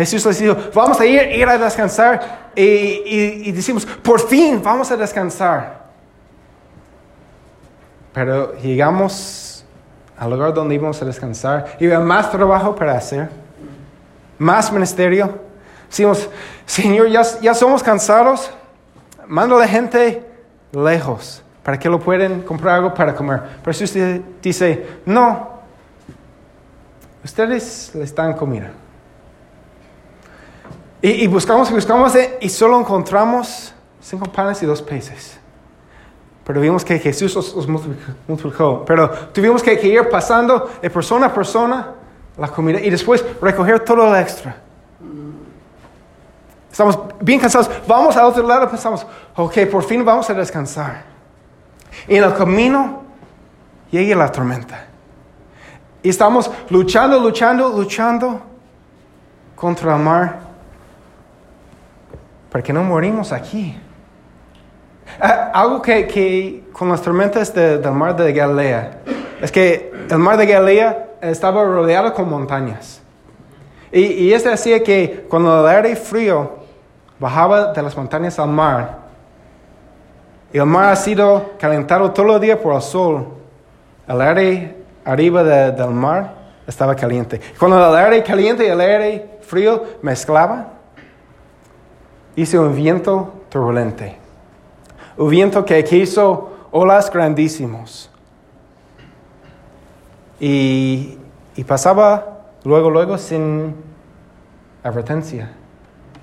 [0.07, 2.51] Jesús les dijo, vamos a ir, ir a descansar.
[2.55, 5.81] Y, decimos, por fin vamos a descansar.
[8.13, 9.65] Pero llegamos
[10.19, 13.29] al lugar donde íbamos a descansar y había más trabajo para hacer,
[14.39, 15.39] más ministerio.
[15.89, 16.29] Decimos,
[16.67, 18.51] Señor, ya, ya somos cansados,
[19.27, 20.27] manda a la gente
[20.73, 23.43] lejos para que lo puedan comprar algo para comer.
[23.63, 25.51] Pero Jesús dice, no,
[27.23, 28.71] ustedes les dan comida.
[31.03, 35.39] Y, y buscamos y buscamos y solo encontramos cinco panes y dos peces.
[36.45, 37.69] Pero vimos que Jesús los,
[38.27, 38.85] multiplicó.
[38.85, 41.95] Pero tuvimos que, que, ir pasando de persona a persona
[42.37, 44.57] la comida y después recoger todo lo extra.
[46.71, 47.71] Estamos bien cansados.
[47.87, 51.05] Vamos al otro lado, pensamos, ok, por fin vamos a descansar.
[52.09, 53.03] Y en el camino
[53.91, 54.87] llega la tormenta.
[56.03, 58.41] Y estamos luchando, luchando, luchando
[59.55, 60.50] contra el mar.
[62.51, 63.79] Para que no morimos aquí.
[65.21, 69.01] Ah, algo que, que, con las tormentas de, del mar de Galilea
[69.41, 73.01] es que el mar de Galilea estaba rodeado con montañas.
[73.93, 76.59] Y, y esto hacía que cuando el aire frío
[77.19, 78.99] bajaba de las montañas al mar,
[80.53, 83.29] y el mar ha sido calentado todo el día por el sol,
[84.09, 86.35] el aire arriba de, del mar
[86.67, 87.41] estaba caliente.
[87.59, 90.69] Cuando el aire caliente y el aire frío mezclaba,
[92.41, 94.17] hizo un viento turbulente.
[95.17, 98.11] Un viento que, hizo olas grandísimos.
[100.39, 101.19] Y,
[101.55, 103.75] y, pasaba luego, luego sin
[104.83, 105.53] advertencia.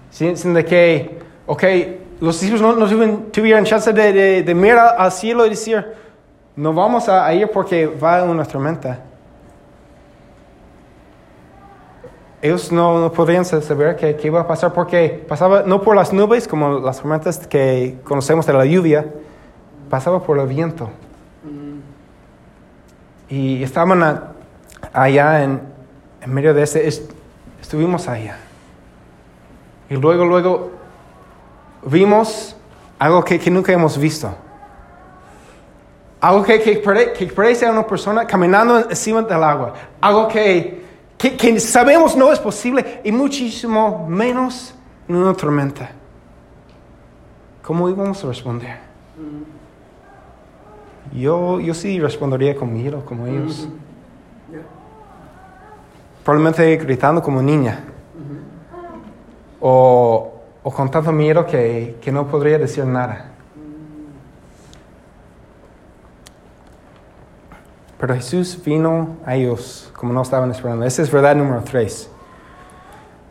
[0.09, 1.63] Sin, sin de que, ok,
[2.19, 5.85] los discípulos no, no tuvieron, tuvieron, chance de, de, de, mirar al cielo y decir,
[6.55, 9.03] no vamos a ir porque va una tormenta.
[12.41, 16.13] Ellos no, no podrían saber qué, qué, iba a pasar porque pasaba no por las
[16.13, 19.11] nubes como las tormentas que conocemos de la lluvia,
[19.89, 20.89] pasaba por el viento.
[21.43, 23.33] Mm.
[23.33, 24.33] Y estaban a,
[24.93, 25.61] allá en,
[26.21, 27.11] en, medio de ese, est,
[27.59, 28.37] estuvimos allá.
[29.89, 30.71] Y luego, luego
[31.83, 32.55] vimos
[32.99, 34.29] algo que, que nunca hemos visto.
[36.19, 39.73] Algo que, que, que parece a una persona caminando encima del agua.
[40.01, 40.86] Algo que
[41.17, 44.75] que, que, sabemos no es posible y muchísimo menos
[45.07, 45.89] en una tormenta.
[47.63, 48.77] ¿Cómo íbamos a responder?
[51.13, 53.67] Yo, yo sí respondería con miedo, como ellos.
[56.23, 57.83] Probablemente gritando como niña.
[59.59, 63.31] O, o con tanto miedo que, que no podría decir nada.
[67.99, 70.85] Pero Jesús vino a ellos como no estaban esperando.
[70.85, 72.09] Esa es verdad número tres.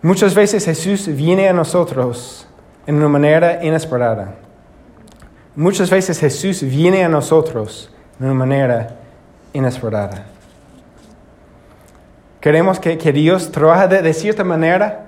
[0.03, 2.47] Muchas veces Jesús viene a nosotros
[2.87, 4.35] en una manera inesperada.
[5.55, 8.97] Muchas veces Jesús viene a nosotros de una manera
[9.53, 10.27] inesperada.
[12.41, 15.07] Queremos que, que Dios trabaje de, de, cierta manera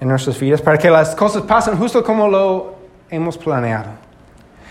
[0.00, 2.74] en nuestras vidas para que las cosas pasen justo como lo
[3.10, 3.90] hemos planeado.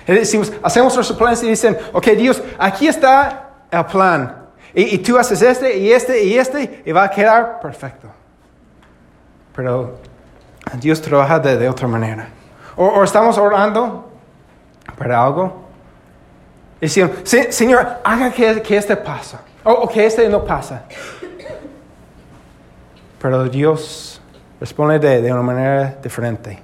[0.08, 4.38] Decimos, hacemos nuestros planes y dicen, ok Dios, aquí está el plan.
[4.74, 8.08] Y, y, tú haces este y este y este y va a quedar perfecto.
[9.56, 9.98] Pero
[10.80, 12.30] Dios trabaja de, de otra manera.
[12.78, 14.10] O, o, estamos orando
[14.98, 15.68] para algo.
[16.80, 17.12] Y decimos,
[17.50, 19.38] Señor, haga que, que este pase.
[19.64, 20.84] O, o que este no pasa.
[23.22, 24.22] Pero Dios
[24.60, 26.60] responde de, de una manera diferente.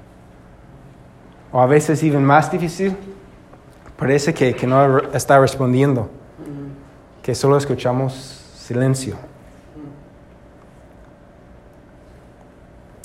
[1.51, 2.95] O a veces even más difícil.
[3.97, 6.09] Parece que, que no está respondiendo
[7.23, 8.13] que solo escuchamos
[8.55, 9.17] silencio.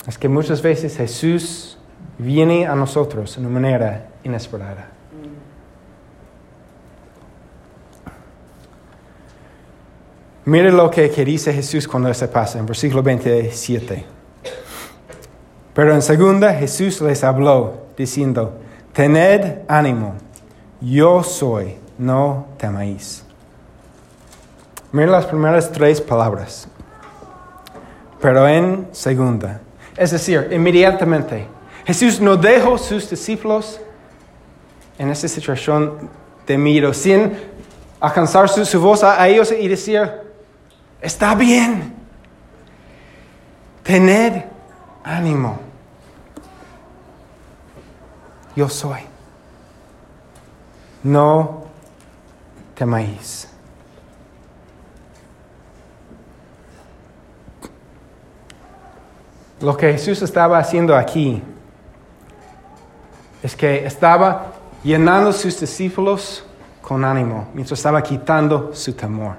[0.07, 1.79] Es que muchas veces Jesús
[2.19, 4.89] viene a nosotros de una manera inesperada.
[10.45, 14.05] Mire lo que, que, dice Jesús cuando se pasa en versículo 27.
[15.73, 18.59] Pero en segunda Jesús les habló diciendo,
[18.93, 20.15] tened ánimo,
[20.83, 23.25] yo soy, no temáis.
[24.91, 26.69] Mira las primeras tres palabras.
[28.21, 29.61] Pero en segunda.
[29.97, 31.47] Es decir, inmediatamente.
[31.85, 33.81] Jesús no dejó sus discípulos
[34.99, 36.11] en esa situación
[36.47, 37.33] de miedo, sin
[37.99, 40.09] alcanzar su, su voz a, a ellos y decir,
[41.01, 41.95] está bien,
[43.83, 44.45] tened
[45.03, 45.73] ánimo.
[48.55, 49.12] yo soy.
[51.03, 51.65] No
[52.75, 53.49] temáis.
[59.61, 61.41] Lo que Jesús estaba haciendo aquí
[63.43, 66.45] es que estaba llenando sus discípulos
[66.81, 69.37] con ánimo, mientras estaba quitando su temor.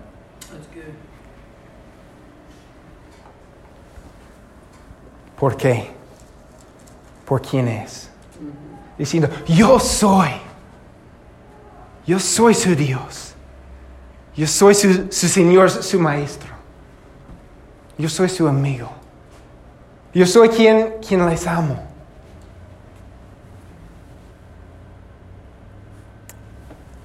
[5.37, 5.91] ¿Por qué?
[7.25, 8.09] ¿Por quién es?
[8.97, 10.29] Diciendo, yo soy.
[12.05, 13.33] Yo soy su Dios.
[14.35, 16.51] Yo soy su, su Señor, su Maestro.
[17.97, 18.89] Yo soy su amigo.
[20.13, 21.79] Yo soy quien, quien les amo.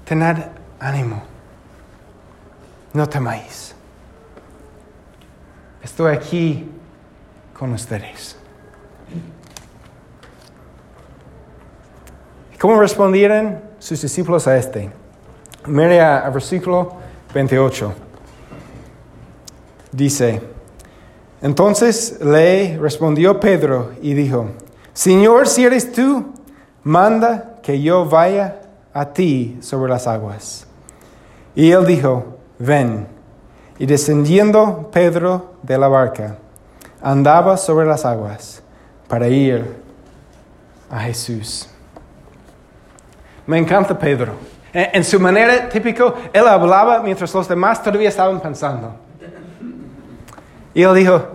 [0.05, 0.45] Tened
[0.79, 1.23] ánimo.
[2.93, 3.75] No temáis.
[5.83, 6.69] Estoy aquí
[7.53, 8.35] con ustedes.
[12.59, 14.91] ¿Cómo respondieron sus discípulos a este?
[15.65, 16.93] Mire al versículo
[17.33, 17.93] 28.
[19.91, 20.41] Dice,
[21.41, 24.49] entonces le respondió Pedro y dijo,
[24.93, 26.33] Señor, si eres tú,
[26.83, 28.61] manda que yo vaya
[28.93, 30.67] a ti sobre las aguas.
[31.55, 33.07] Y él dijo, ven.
[33.77, 36.35] Y descendiendo Pedro de la barca,
[37.01, 38.61] andaba sobre las aguas
[39.07, 39.77] para ir
[40.89, 41.69] a Jesús.
[43.49, 44.33] Me encanta Pedro.
[44.71, 48.95] En, su manera típica, él hablaba mientras los demás todavía estaban pensando.
[50.71, 51.29] Y él dijo,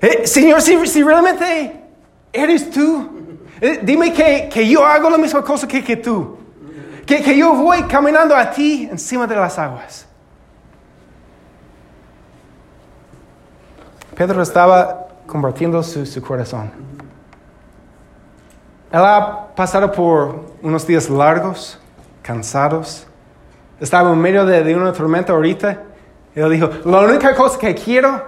[0.00, 1.82] eh, Señor, si, realmente
[2.32, 3.10] eres tú,
[3.60, 6.38] eh, dime que, yo hago la misma cosa que, que tú.
[7.04, 10.06] Que, que yo voy caminando a ti encima de las aguas.
[14.14, 16.70] Pedro estaba convirtiendo su, su, corazón.
[18.92, 21.78] Él ha pasado por unos días largos,
[22.22, 23.06] cansados.
[23.78, 25.82] Estaba en medio de, de una tormenta ahorita.
[26.34, 28.20] Y él dijo, la única cosa que quiero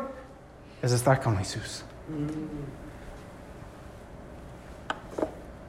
[0.80, 1.84] es estar con Jesús.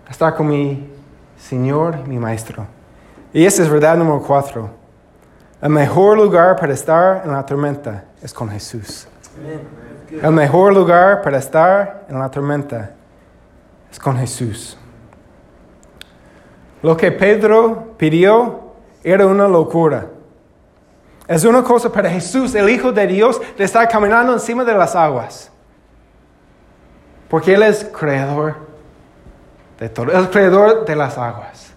[0.10, 0.90] Estar con mi
[1.38, 2.66] Señor, mi Maestro.
[3.34, 4.70] Y esa es verdad número cuatro.
[5.60, 9.08] El mejor lugar para estar en la tormenta es con Jesús.
[10.22, 12.92] El mejor lugar para estar en la tormenta
[13.92, 14.78] es con Jesús.
[16.84, 18.60] Lo que Pedro pidió
[19.04, 20.08] era una locura.
[21.28, 24.94] Es una cosa para Jesús, el Hijo de Dios, de estar caminando encima de las
[24.94, 25.50] aguas.
[27.30, 28.56] Porque Él es creador
[29.80, 31.74] de todo, el creador de las aguas.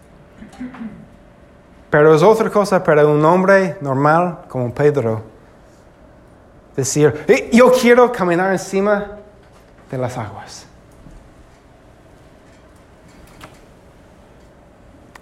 [1.88, 5.22] Pero es otra cosa para un hombre normal como Pedro
[6.74, 7.14] decir,
[7.52, 9.12] yo quiero caminar encima
[9.88, 10.65] de las aguas.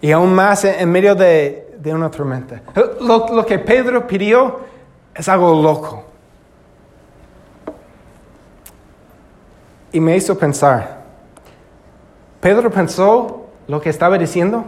[0.04, 2.60] Y aún más en medio de, una tormenta.
[3.00, 4.60] Lo, lo que Pedro pidió
[5.14, 6.04] es algo loco.
[9.92, 11.00] Y me hizo pensar,
[12.38, 14.66] Pedro pensó lo que estaba diciendo.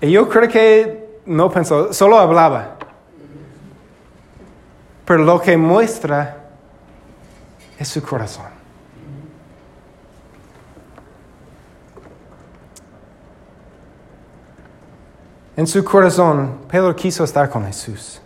[0.00, 2.76] Y yo creo que no pensó, solo hablaba.
[5.06, 6.36] Pero lo que muestra
[7.80, 8.53] es su corazón.
[15.56, 18.20] En su corazón, Pedro quiso estar con Jesús,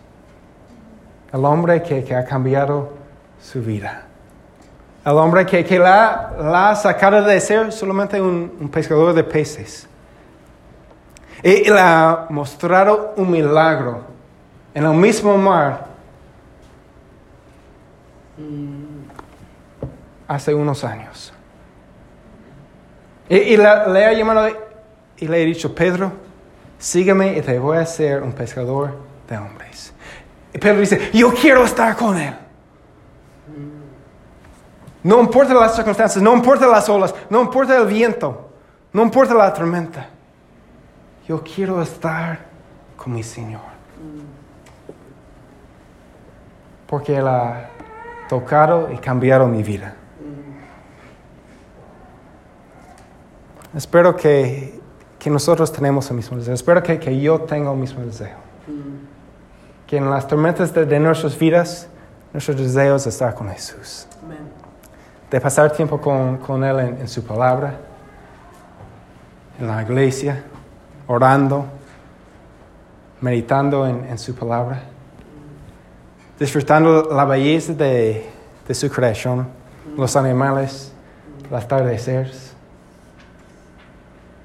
[1.31, 2.91] el hombre que, ha cambiado
[3.39, 4.05] su vida,
[5.05, 9.87] el hombre que, la, ha sacado de ser solamente un, pescador de peces.
[11.43, 14.01] Y le ha mostrado un milagro
[14.73, 15.85] en el mismo mar
[20.27, 21.31] hace unos años.
[23.29, 24.49] Y, le ha llamado
[25.17, 26.11] y le ha dicho, Pedro,
[26.79, 29.93] sígueme y te voy a hacer un pescador de hombres.
[30.53, 32.33] Y Pedro dice, yo quiero estar con él.
[35.03, 38.49] No importa las circunstancias, no importa las olas, no importa el viento,
[38.91, 40.07] no importa la tormenta.
[41.27, 42.39] Yo quiero estar
[42.97, 43.61] con mi Señor.
[46.87, 47.69] Porque Él ha
[48.27, 49.95] tocado y cambiado mi vida.
[53.75, 54.78] Espero que,
[55.27, 56.53] nosotros tenemos el mismo deseo.
[56.53, 58.37] Espero que, yo tenga el mismo deseo.
[59.85, 61.87] Que en las tormentas de, nuestras vidas,
[62.31, 64.07] nuestros deseos es estar con Jesús.
[65.29, 67.75] De pasar tiempo con, Él en, su palabra,
[69.59, 70.43] en la iglesia,
[71.07, 71.65] orando,
[73.19, 74.83] meditando en, su palabra,
[76.39, 78.29] disfrutando la belleza de,
[78.65, 79.47] de su creación,
[79.97, 80.93] los animales,
[81.51, 82.48] las atardeceres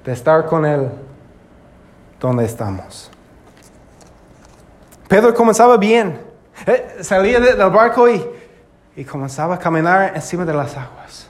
[0.05, 0.89] de estar con Él
[2.19, 3.11] donde estamos.
[5.07, 6.21] Pedro comenzaba bien.
[6.65, 8.23] Eh, salía del barco y,
[8.95, 11.27] y comenzaba a caminar encima de las aguas.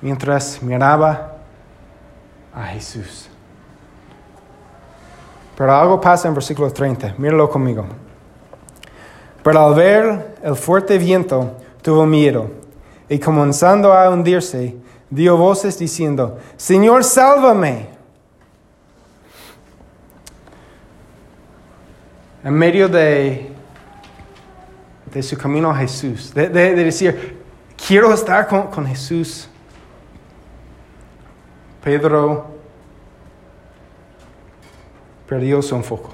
[0.00, 1.36] Mientras miraba
[2.52, 3.28] a Jesús.
[5.56, 7.14] Pero algo pasa en versículo 30.
[7.18, 7.86] Míralo conmigo.
[9.42, 12.50] Pero al ver el fuerte viento, tuvo miedo.
[13.08, 14.76] Y comenzando a hundirse,
[15.14, 17.88] dio voces diciendo, Señor, sálvame.
[22.44, 23.52] En medio de,
[25.12, 27.42] de su camino a Jesús, de, de- de decir,
[27.86, 29.48] quiero estar con, con Jesús.
[31.84, 32.46] Pedro
[35.28, 36.08] perdió su enfoque.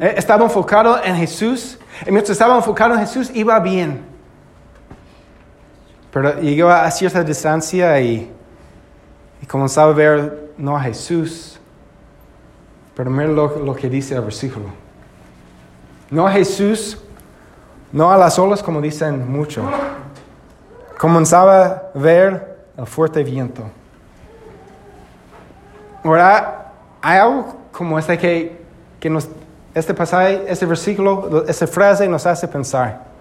[0.00, 4.13] Eh, Estaba enfocado en Jesús, y mientras estaba enfocado en Jesús, iba bien.
[6.14, 8.30] Pero llegó a cierta distancia y,
[9.42, 11.58] y comenzaba a ver no a Jesús,
[12.94, 14.66] pero mira lo, lo que dice el versículo.
[16.12, 16.98] No a Jesús,
[17.90, 19.68] no a las olas como dicen mucho.
[21.00, 23.64] Comenzaba a ver el fuerte viento.
[26.04, 26.70] Ahora,
[27.02, 28.62] hay algo como este que,
[29.00, 29.28] que nos,
[29.74, 33.13] este pasaje, este versículo, esta frase nos hace pensar.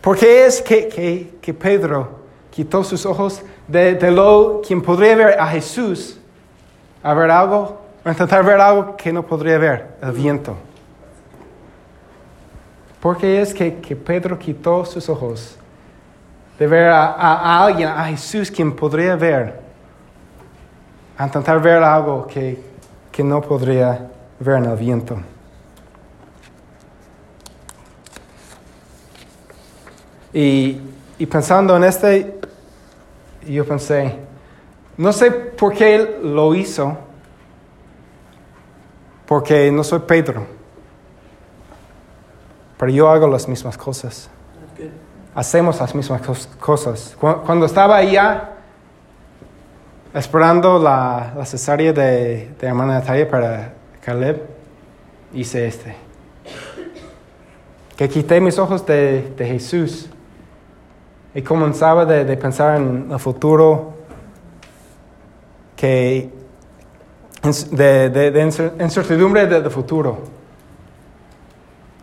[0.00, 2.20] ¿Por qué es que, que, que Pedro
[2.50, 6.18] quitó sus ojos de, de lo quien podría ver a Jesús
[7.02, 10.56] a ver algo, o intentar ver algo que no podría ver, el viento?
[13.00, 15.56] ¿Por qué es que, que Pedro quitó sus ojos
[16.58, 19.60] de ver a, a- a alguien, a Jesús, quien podría ver,
[21.16, 22.62] a intentar ver algo que,
[23.10, 24.06] que no podría
[24.38, 25.16] ver en el viento?
[30.32, 30.80] Y,
[31.18, 32.38] y pensando en este,
[33.46, 34.16] yo pensé,
[34.96, 36.96] no sé por qué lo hizo,
[39.26, 40.46] porque no soy Pedro,
[42.78, 44.28] pero yo hago las mismas cosas.
[45.34, 47.14] Hacemos las mismas cos- cosas.
[47.20, 48.50] Cu- Cuando estaba allá
[50.12, 54.42] esperando la, la cesárea de, de hermana Natalia para Caleb,
[55.32, 55.94] hice este.
[57.96, 60.08] Que quité mis ojos de, de Jesús
[61.34, 63.94] y comenzaba de, de pensar en el futuro,
[65.76, 66.30] que
[67.70, 70.18] de, de, de incer- incertidumbre del de futuro.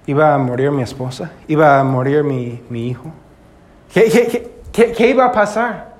[0.05, 3.11] Iba a morir mi esposa, iba a morir mi, mi hijo.
[3.93, 5.97] ¿Qué, qué, qué, qué- iba a pasar?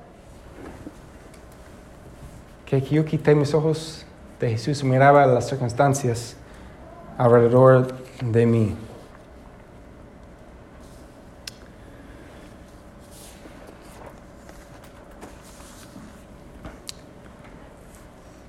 [2.66, 4.06] Que yo quité mis ojos
[4.40, 6.36] de Jesús miraba las circunstancias
[7.18, 7.88] alrededor
[8.22, 8.76] de mí.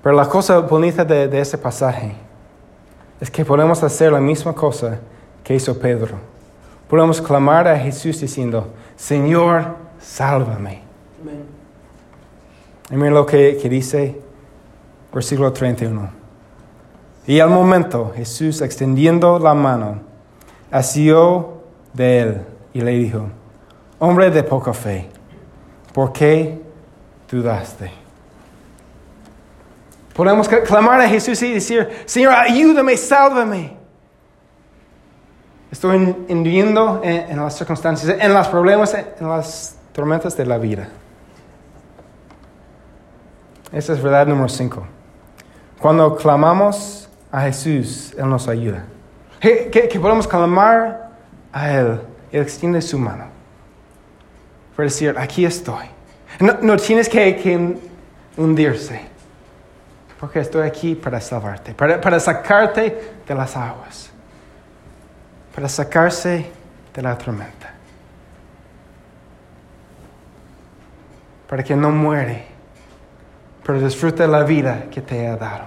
[0.09, 2.15] Pero la cosa bonita de, de ese pasaje
[3.21, 4.97] es que podemos hacer la misma cosa
[5.43, 6.15] que hizo Pedro.
[6.87, 10.81] Podemos clamar a Jesús diciendo, Señor, sálvame.
[11.21, 11.43] Amén.
[12.89, 14.19] Y mira lo que, que dice
[15.13, 16.09] versículo 31.
[17.27, 19.99] Y al momento Jesús extendiendo la mano,
[20.71, 21.61] asió
[21.93, 22.41] de él
[22.73, 23.27] y le dijo,
[23.99, 25.07] hombre de poca fe,
[25.93, 26.59] ¿por qué
[27.29, 27.98] dudaste?
[30.19, 33.71] Podemos cl- clamar a Jesús y decir, Señor, ayúdame, sálvame.
[35.71, 35.95] Estoy
[36.27, 40.89] hundiendo en, en las circunstancias, en los problemas, en las tormentas de la vida.
[43.71, 44.83] Esa es verdad número 5.
[45.79, 48.83] Cuando clamamos a Jesús, Él nos ayuda.
[49.39, 51.11] Que- que podemos clamar
[51.53, 52.01] a Él,
[52.33, 53.23] Él extiende su mano.
[54.75, 55.85] Para decir, aquí estoy.
[56.41, 57.77] No, no tienes que, que
[58.35, 59.07] hundirse,
[60.19, 64.11] porque estoy aquí para salvarte, para, para sacarte de las aguas,
[65.55, 66.51] para sacarse
[66.93, 67.73] de la tormenta,
[71.47, 72.49] para que no muere
[73.69, 75.65] pero disfruta la vida que te ha dado.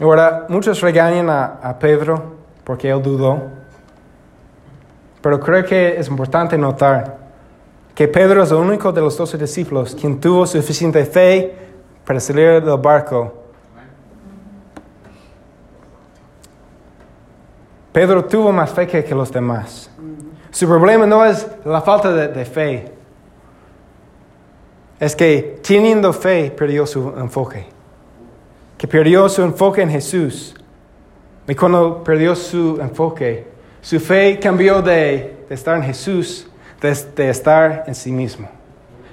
[0.00, 3.50] Ahora, muchos regañan a Pedro porque él dudó,
[5.20, 7.25] pero creo que es importante notar
[7.96, 11.54] que Pedro es el único de los doce discípulos quien tuvo suficiente fe
[12.04, 13.32] para salir del barco.
[17.92, 19.90] Pedro tuvo más fe que, los demás.
[20.50, 22.92] Su problema no es la falta de, fe,
[25.00, 27.64] es que teniendo fe perdió su enfoque.
[28.76, 30.54] Que perdió su enfoque en Jesús.
[31.48, 33.46] Y cuando perdió su enfoque,
[33.80, 36.46] su fe cambió de estar en Jesús,
[36.80, 38.48] de, estar en sí mismo.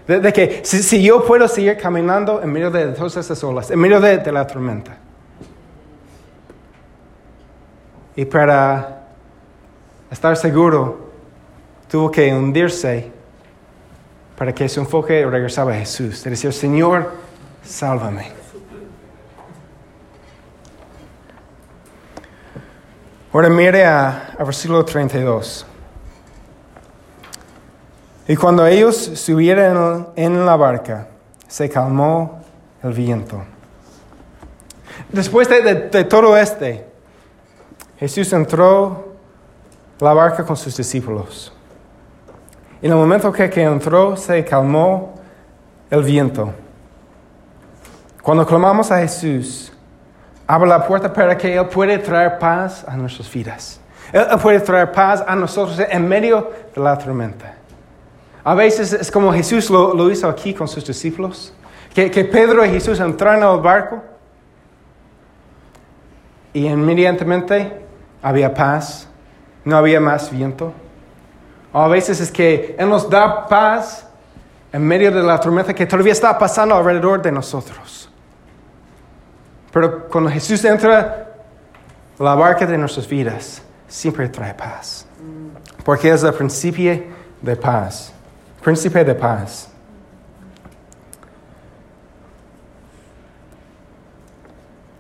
[0.08, 4.00] De, que si, yo puedo seguir caminando en medio de todas esas olas, en medio
[4.00, 4.98] de, de la tormenta.
[8.16, 9.06] Y para
[10.12, 11.10] estar seguro,
[11.90, 13.12] tuvo que hundirse
[14.38, 16.24] para que su enfoque regresaba a Jesús.
[16.24, 17.12] De decir, Señor,
[17.64, 18.44] sálvame.
[23.32, 25.66] Ahora mire a, a versículo 32.
[28.28, 31.08] Y cuando ellos subieron en la barca,
[31.48, 32.42] se calmó
[32.82, 33.44] el viento.
[35.10, 36.86] Después de, todo este,
[37.98, 39.14] Jesús entró
[40.00, 41.54] la barca con sus discípulos.
[42.82, 45.14] En el momento que, que entró, se calmó
[45.90, 46.54] el viento.
[48.22, 49.74] Cuando clamamos a Jesús,
[50.48, 53.80] abre la puerta para que Él pueda traer paz a nuestras vidas.
[54.14, 57.56] Él puede traer paz a nosotros en medio de la tormenta.
[58.44, 61.54] A veces es como Jesús lo, hizo aquí con sus discípulos,
[61.94, 64.02] que, Pedro y Jesús entraron al barco
[66.52, 67.86] y inmediatamente
[68.22, 69.08] había paz,
[69.64, 70.74] no había más viento.
[71.72, 74.08] O a veces es que Él nos da paz
[74.72, 78.10] en medio de la tormenta que todavía está pasando alrededor de nosotros.
[79.72, 81.32] Pero cuando Jesús entra,
[82.20, 85.06] la barca de nuestras vidas siempre trae paz.
[85.84, 87.04] Porque es el principio
[87.42, 88.14] de paz.
[88.64, 89.68] Príncipe de paz.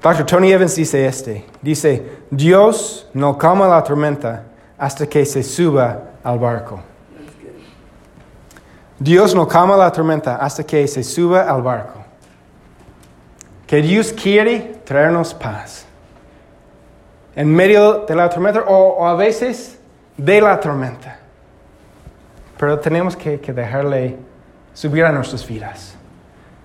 [0.01, 0.25] Dr.
[0.25, 4.43] Tony Evans dice este, dice, Dios no calma la tormenta
[4.77, 6.81] hasta que se suba al barco.
[8.99, 12.03] Dios no calma la tormenta hasta que se suba al barco.
[13.65, 15.85] Que Dios quiere traernos paz.
[17.33, 19.79] En medio de la tormenta o a veces
[20.17, 21.22] de la tormenta.
[22.63, 24.15] Pero tenemos que, dejarle
[24.73, 25.97] subir a nuestras vidas.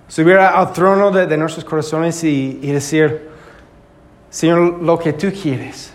[0.07, 3.27] Subir al trono de, nuestros corazones y, decir,
[4.29, 5.91] Señor, lo que tú quieres.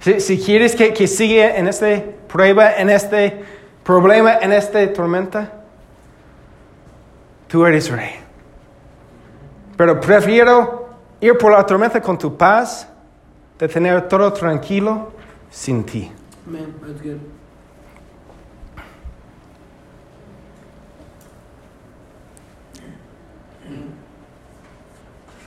[0.00, 1.88] Si, quieres que, que siga en esta
[2.26, 3.44] prueba, en este
[3.82, 5.52] problema, en esta tormenta,
[7.46, 8.14] tú eres rey.
[9.76, 10.88] Pero prefiero
[11.20, 12.88] ir por la tormenta con tu paz
[13.58, 15.12] de tener todo tranquilo
[15.50, 16.10] sin ti.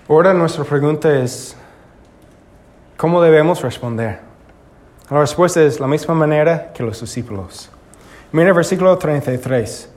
[0.10, 1.54] Ahora nuestra pregunta es,
[2.96, 4.20] ¿cómo debemos responder?
[5.10, 7.70] La respuesta es la misma manera que los discípulos.
[8.32, 9.90] Mira el versículo 33.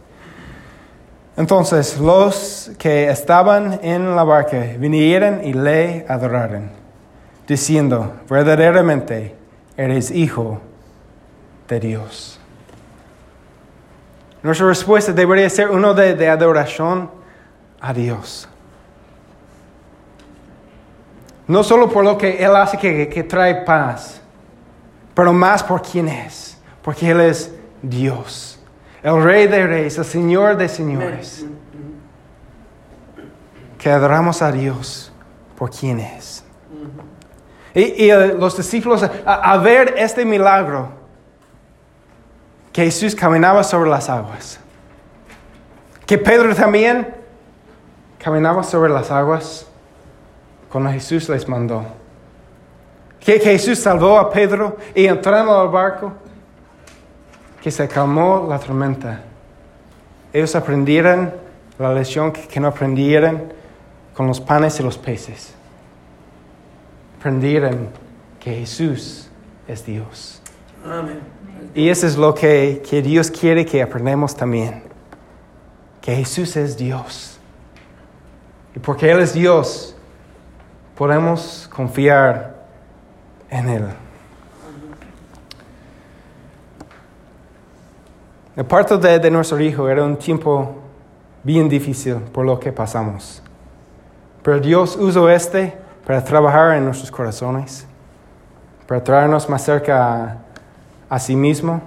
[1.37, 6.71] Entonces los que estaban en la barca vinieron y le adoraron,
[7.47, 9.37] diciendo, verdaderamente
[9.77, 10.61] eres hijo
[11.69, 12.41] de Dios.
[14.43, 17.13] Nuestra respuesta debería ser uno de, de adoración
[17.81, 18.50] a Dios.
[21.51, 24.21] No solo por lo que Él hace que, trae paz,
[25.13, 28.61] pero más por quién es, porque Él es Dios,
[29.03, 31.45] el Rey de Reyes, el Señor de Señores.
[33.79, 35.13] Que adoramos a Dios
[35.57, 36.45] por quién es.
[37.75, 40.91] Y, eh, los discípulos, a, ver este milagro,
[42.73, 44.61] que Jesús caminaba sobre las aguas,
[46.07, 47.13] que Pedro también
[48.23, 49.67] caminaba sobre las aguas
[50.71, 51.85] cuando Jesús les mandó.
[53.19, 56.13] Que, Jesús salvó a Pedro y entrando al barco,
[57.61, 59.23] que se calmó la tormenta.
[60.33, 61.33] Ellos aprendieron
[61.79, 63.53] la lección que, no aprendieron
[64.15, 65.55] con los panes y los peces.
[67.19, 67.89] Aprendieron
[68.39, 69.29] que Jesús
[69.69, 70.41] es Dios.
[71.75, 74.83] Y eso es lo que, que Dios quiere que aprendamos también.
[76.01, 77.39] Que Jesús es Dios.
[78.75, 79.95] Y porque Él es Dios,
[81.01, 82.57] podemos confiar
[83.49, 83.85] en Él.
[88.55, 90.77] El parto de, nuestro hijo era un tiempo
[91.43, 93.43] bien difícil por lo que pasamos.
[94.43, 95.75] Pero Dios usó este
[96.07, 97.87] para trabajar en nuestros corazones,
[98.87, 100.37] para traernos más cerca
[101.09, 101.81] a, sí mismo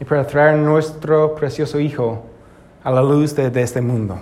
[0.00, 2.24] y para traer nuestro precioso hijo
[2.82, 4.18] a la luz de, de este mundo.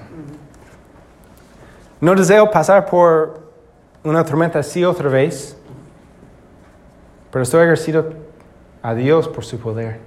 [1.98, 3.45] No deseo pasar por
[4.06, 5.56] una tormenta así otra vez,
[7.30, 8.12] pero estoy agradecido
[8.82, 9.98] a Dios por su poder.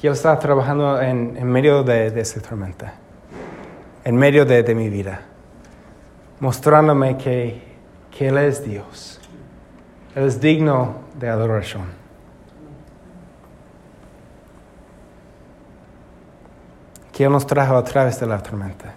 [0.00, 2.94] Que Él está trabajando en, medio de, de, esa tormenta,
[4.04, 5.22] en medio de, de mi vida,
[6.40, 7.62] mostrándome que,
[8.10, 9.20] que Él es Dios.
[10.14, 12.02] Él es digno de adoración.
[17.12, 18.94] que Él nos trajo a través de la tormenta.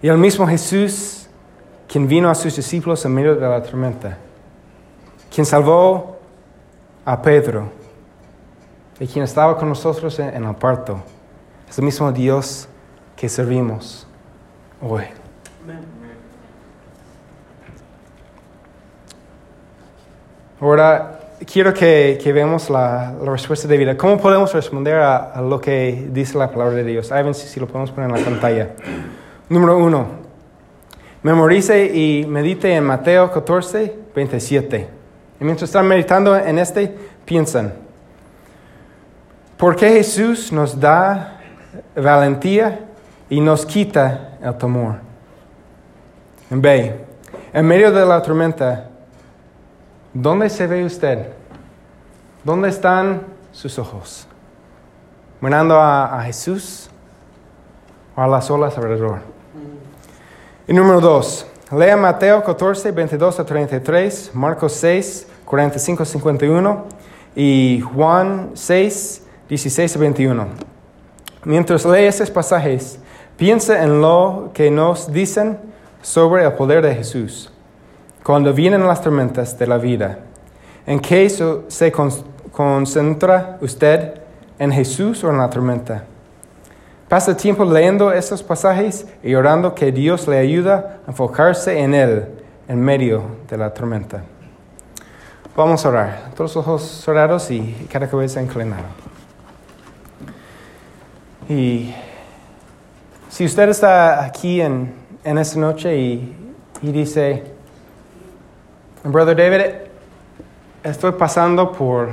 [0.00, 1.23] Y el mismo Jesús,
[1.88, 4.16] quien vino a sus discípulos en medio de la tormenta,
[5.32, 6.18] quien salvó
[7.04, 7.68] a Pedro
[8.98, 11.00] y quien estaba con nosotros en el parto,
[11.68, 12.68] es el mismo Dios
[13.16, 14.06] que servimos
[14.80, 15.04] hoy.
[20.60, 23.96] Ahora quiero que, que veamos la, la, respuesta de vida.
[23.96, 27.12] ¿Cómo podemos responder a, a, lo que dice la palabra de Dios?
[27.12, 28.70] A ver si, si lo podemos poner en la pantalla.
[29.48, 30.23] Número uno,
[31.24, 34.88] memorice y medite en Mateo 14, 27.
[35.40, 37.74] Y mientras están meditando en este, piensan,
[39.56, 41.40] ¿por qué Jesús nos da
[41.96, 42.78] valentía
[43.28, 44.98] y nos quita el temor?
[46.50, 46.94] B,
[47.52, 48.90] en medio de la tormenta,
[50.14, 51.26] ¿Dónde se ve usted?
[52.44, 54.28] ¿Dónde están sus ojos?
[55.40, 56.88] ¿Mirando a, a Jesús
[58.14, 59.33] o a las olas alrededor?
[60.66, 66.84] Y número dos, lea Mateo 14, 22 a 33, Marcos 6, 45 a 51
[67.36, 70.46] y Juan 6, 16 a 21.
[71.44, 72.98] Mientras lee esos pasajes,
[73.36, 75.58] piensa en lo que nos dicen
[76.00, 77.52] sobre el poder de Jesús
[78.22, 80.20] cuando vienen las tormentas de la vida.
[80.86, 81.92] ¿En qué se
[82.50, 84.14] concentra usted?
[84.58, 86.04] ¿En Jesús o en la tormenta?
[87.14, 92.24] Pasa tiempo leyendo estos pasajes y orando que Dios le ayuda a enfocarse en Él
[92.66, 94.24] en medio de la tormenta.
[95.56, 96.30] Vamos a orar.
[96.34, 98.88] Todos los ojos cerrados y cada cabeza inclinada.
[101.48, 101.94] Y
[103.28, 104.92] si usted está aquí en,
[105.22, 106.36] en esta noche y,
[106.82, 107.44] y dice,
[109.04, 109.74] Brother David,
[110.82, 112.08] estoy pasando por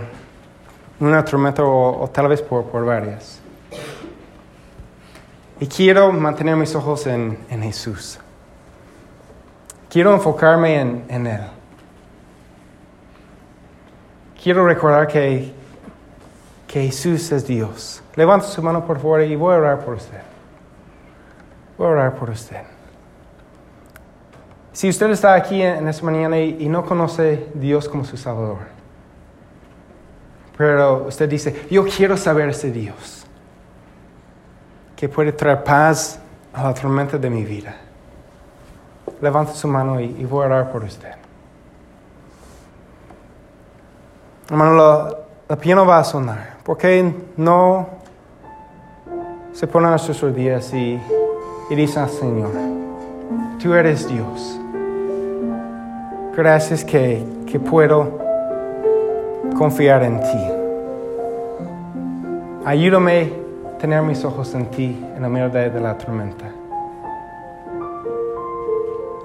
[1.00, 3.41] una tormenta o, o tal vez por, por, varias.
[5.62, 8.20] Y quiero mantener mis ojos en, en Jesús.
[9.92, 11.42] Quiero enfocarme en, en, Él.
[14.42, 15.54] Quiero recordar que,
[16.66, 18.02] que Jesús es Dios.
[18.16, 20.22] Levanta su mano por favor y voy a orar por usted.
[21.78, 22.64] Voy a orar por usted.
[24.74, 28.62] Si usted está aquí en esta mañana y, no conoce a Dios como su Salvador,
[30.58, 33.21] pero usted dice, yo quiero saber ese Dios
[35.02, 36.20] que puede traer paz
[36.54, 37.74] a la tormenta de mi vida.
[39.20, 41.14] Levante su mano y, y voy a orar por usted.
[44.48, 45.10] Hermano,
[45.50, 46.58] la piano va a sonar.
[46.64, 47.90] ¿Por qué no
[49.54, 51.02] se ponen a sus rodillas y,
[51.72, 52.52] y dicen Señor,
[53.60, 54.60] tú eres Dios?
[56.38, 58.20] Gracias que, que puedo
[59.58, 60.48] confiar en ti.
[62.66, 63.41] Ayúdame
[63.82, 66.46] tener mis ojos en ti en la medio de, la tormenta.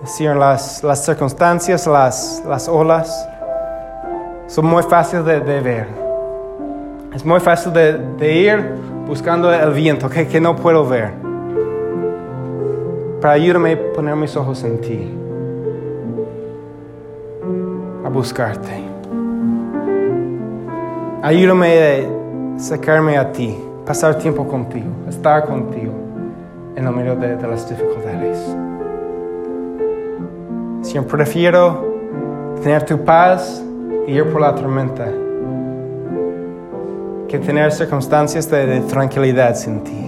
[0.04, 3.28] Señor, las, las circunstancias, las, las olas
[4.46, 5.86] son muy fáciles de, ver.
[7.14, 8.74] Es muy fácil de, de, ir
[9.06, 11.12] buscando el viento que, que no puedo ver.
[13.20, 15.14] Pero ayúdame a poner mis ojos en ti
[18.06, 18.82] a buscarte.
[21.22, 22.06] Ayúdame
[22.54, 25.92] a sacarme a ti, pasar tiempo contigo, estar contigo
[26.74, 28.38] en el medio de, las dificultades.
[30.82, 31.96] Señor, prefiero
[32.62, 33.62] tener tu paz
[34.08, 35.06] y ir por la tormenta
[37.28, 40.02] que tener circunstancias de, de tranquilidad sin ti.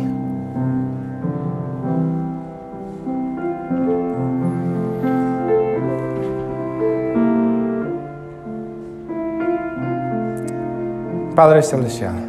[11.34, 12.27] Padre Celestial,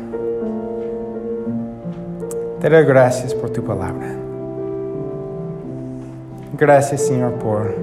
[2.62, 4.16] te doy gracias por tu palabra.
[6.58, 7.74] Gracias, Señor, por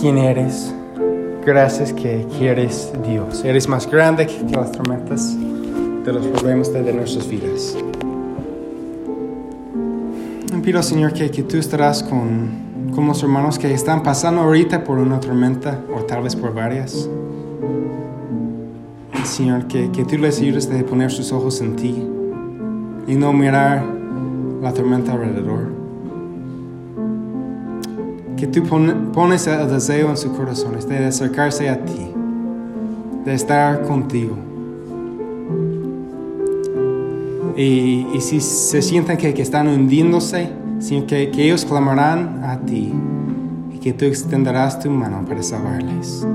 [0.00, 0.74] quién eres.
[1.44, 3.44] Gracias que, que eres Dios.
[3.44, 5.36] Eres más grande que, que, las tormentas
[6.04, 7.76] de los problemas de, de nuestras vidas.
[10.62, 14.98] Pido, Señor, que, que tú estarás con, con los hermanos que están pasando ahorita por
[14.98, 17.08] una tormenta o tal vez por varias.
[19.24, 22.08] Señor, que, que tú les ayudes a poner sus ojos en ti
[23.06, 23.84] y no mirar
[24.62, 25.72] la tormenta alrededor.
[28.36, 28.62] Que tú
[29.12, 32.08] pones el deseo en sus corazones de acercarse a ti,
[33.24, 34.36] de estar contigo.
[37.56, 40.50] Y, y si se sienten que, que están hundiéndose,
[41.06, 42.92] que, que ellos clamarán a ti
[43.72, 46.26] y que tú extenderás tu mano para salvarles.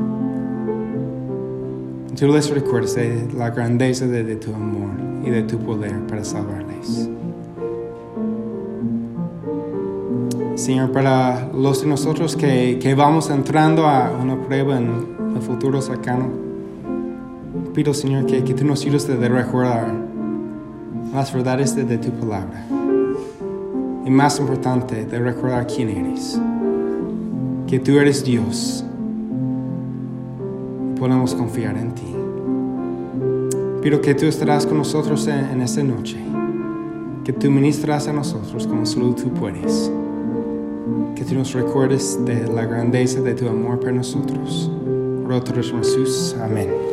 [2.18, 6.24] tú les recuerdes de la grandeza de, de tu amor y de tu poder para
[6.24, 7.10] salvarles.
[10.56, 15.82] Señor, para los de nosotros que, que vamos entrando a una prueba en el futuro
[15.82, 16.30] cercano,
[17.74, 19.94] pido, Señor, que, que tú nos ayudes de, recordar
[21.14, 22.66] las verdades de, de tu palabra.
[24.06, 26.40] Y más importante, de recordar quién eres.
[27.68, 28.84] Que tú eres Dios.
[30.98, 32.17] Podemos confiar en ti.
[33.82, 36.18] Pido que tú estarás con nosotros en, esta noche.
[37.24, 39.92] Que tú ministras a nosotros como solo tú puedes.
[41.16, 44.72] Que tú nos recuerdes de la grandeza de tu amor para nosotros.
[45.24, 46.36] Por otros Jesús.
[46.42, 46.87] Amén.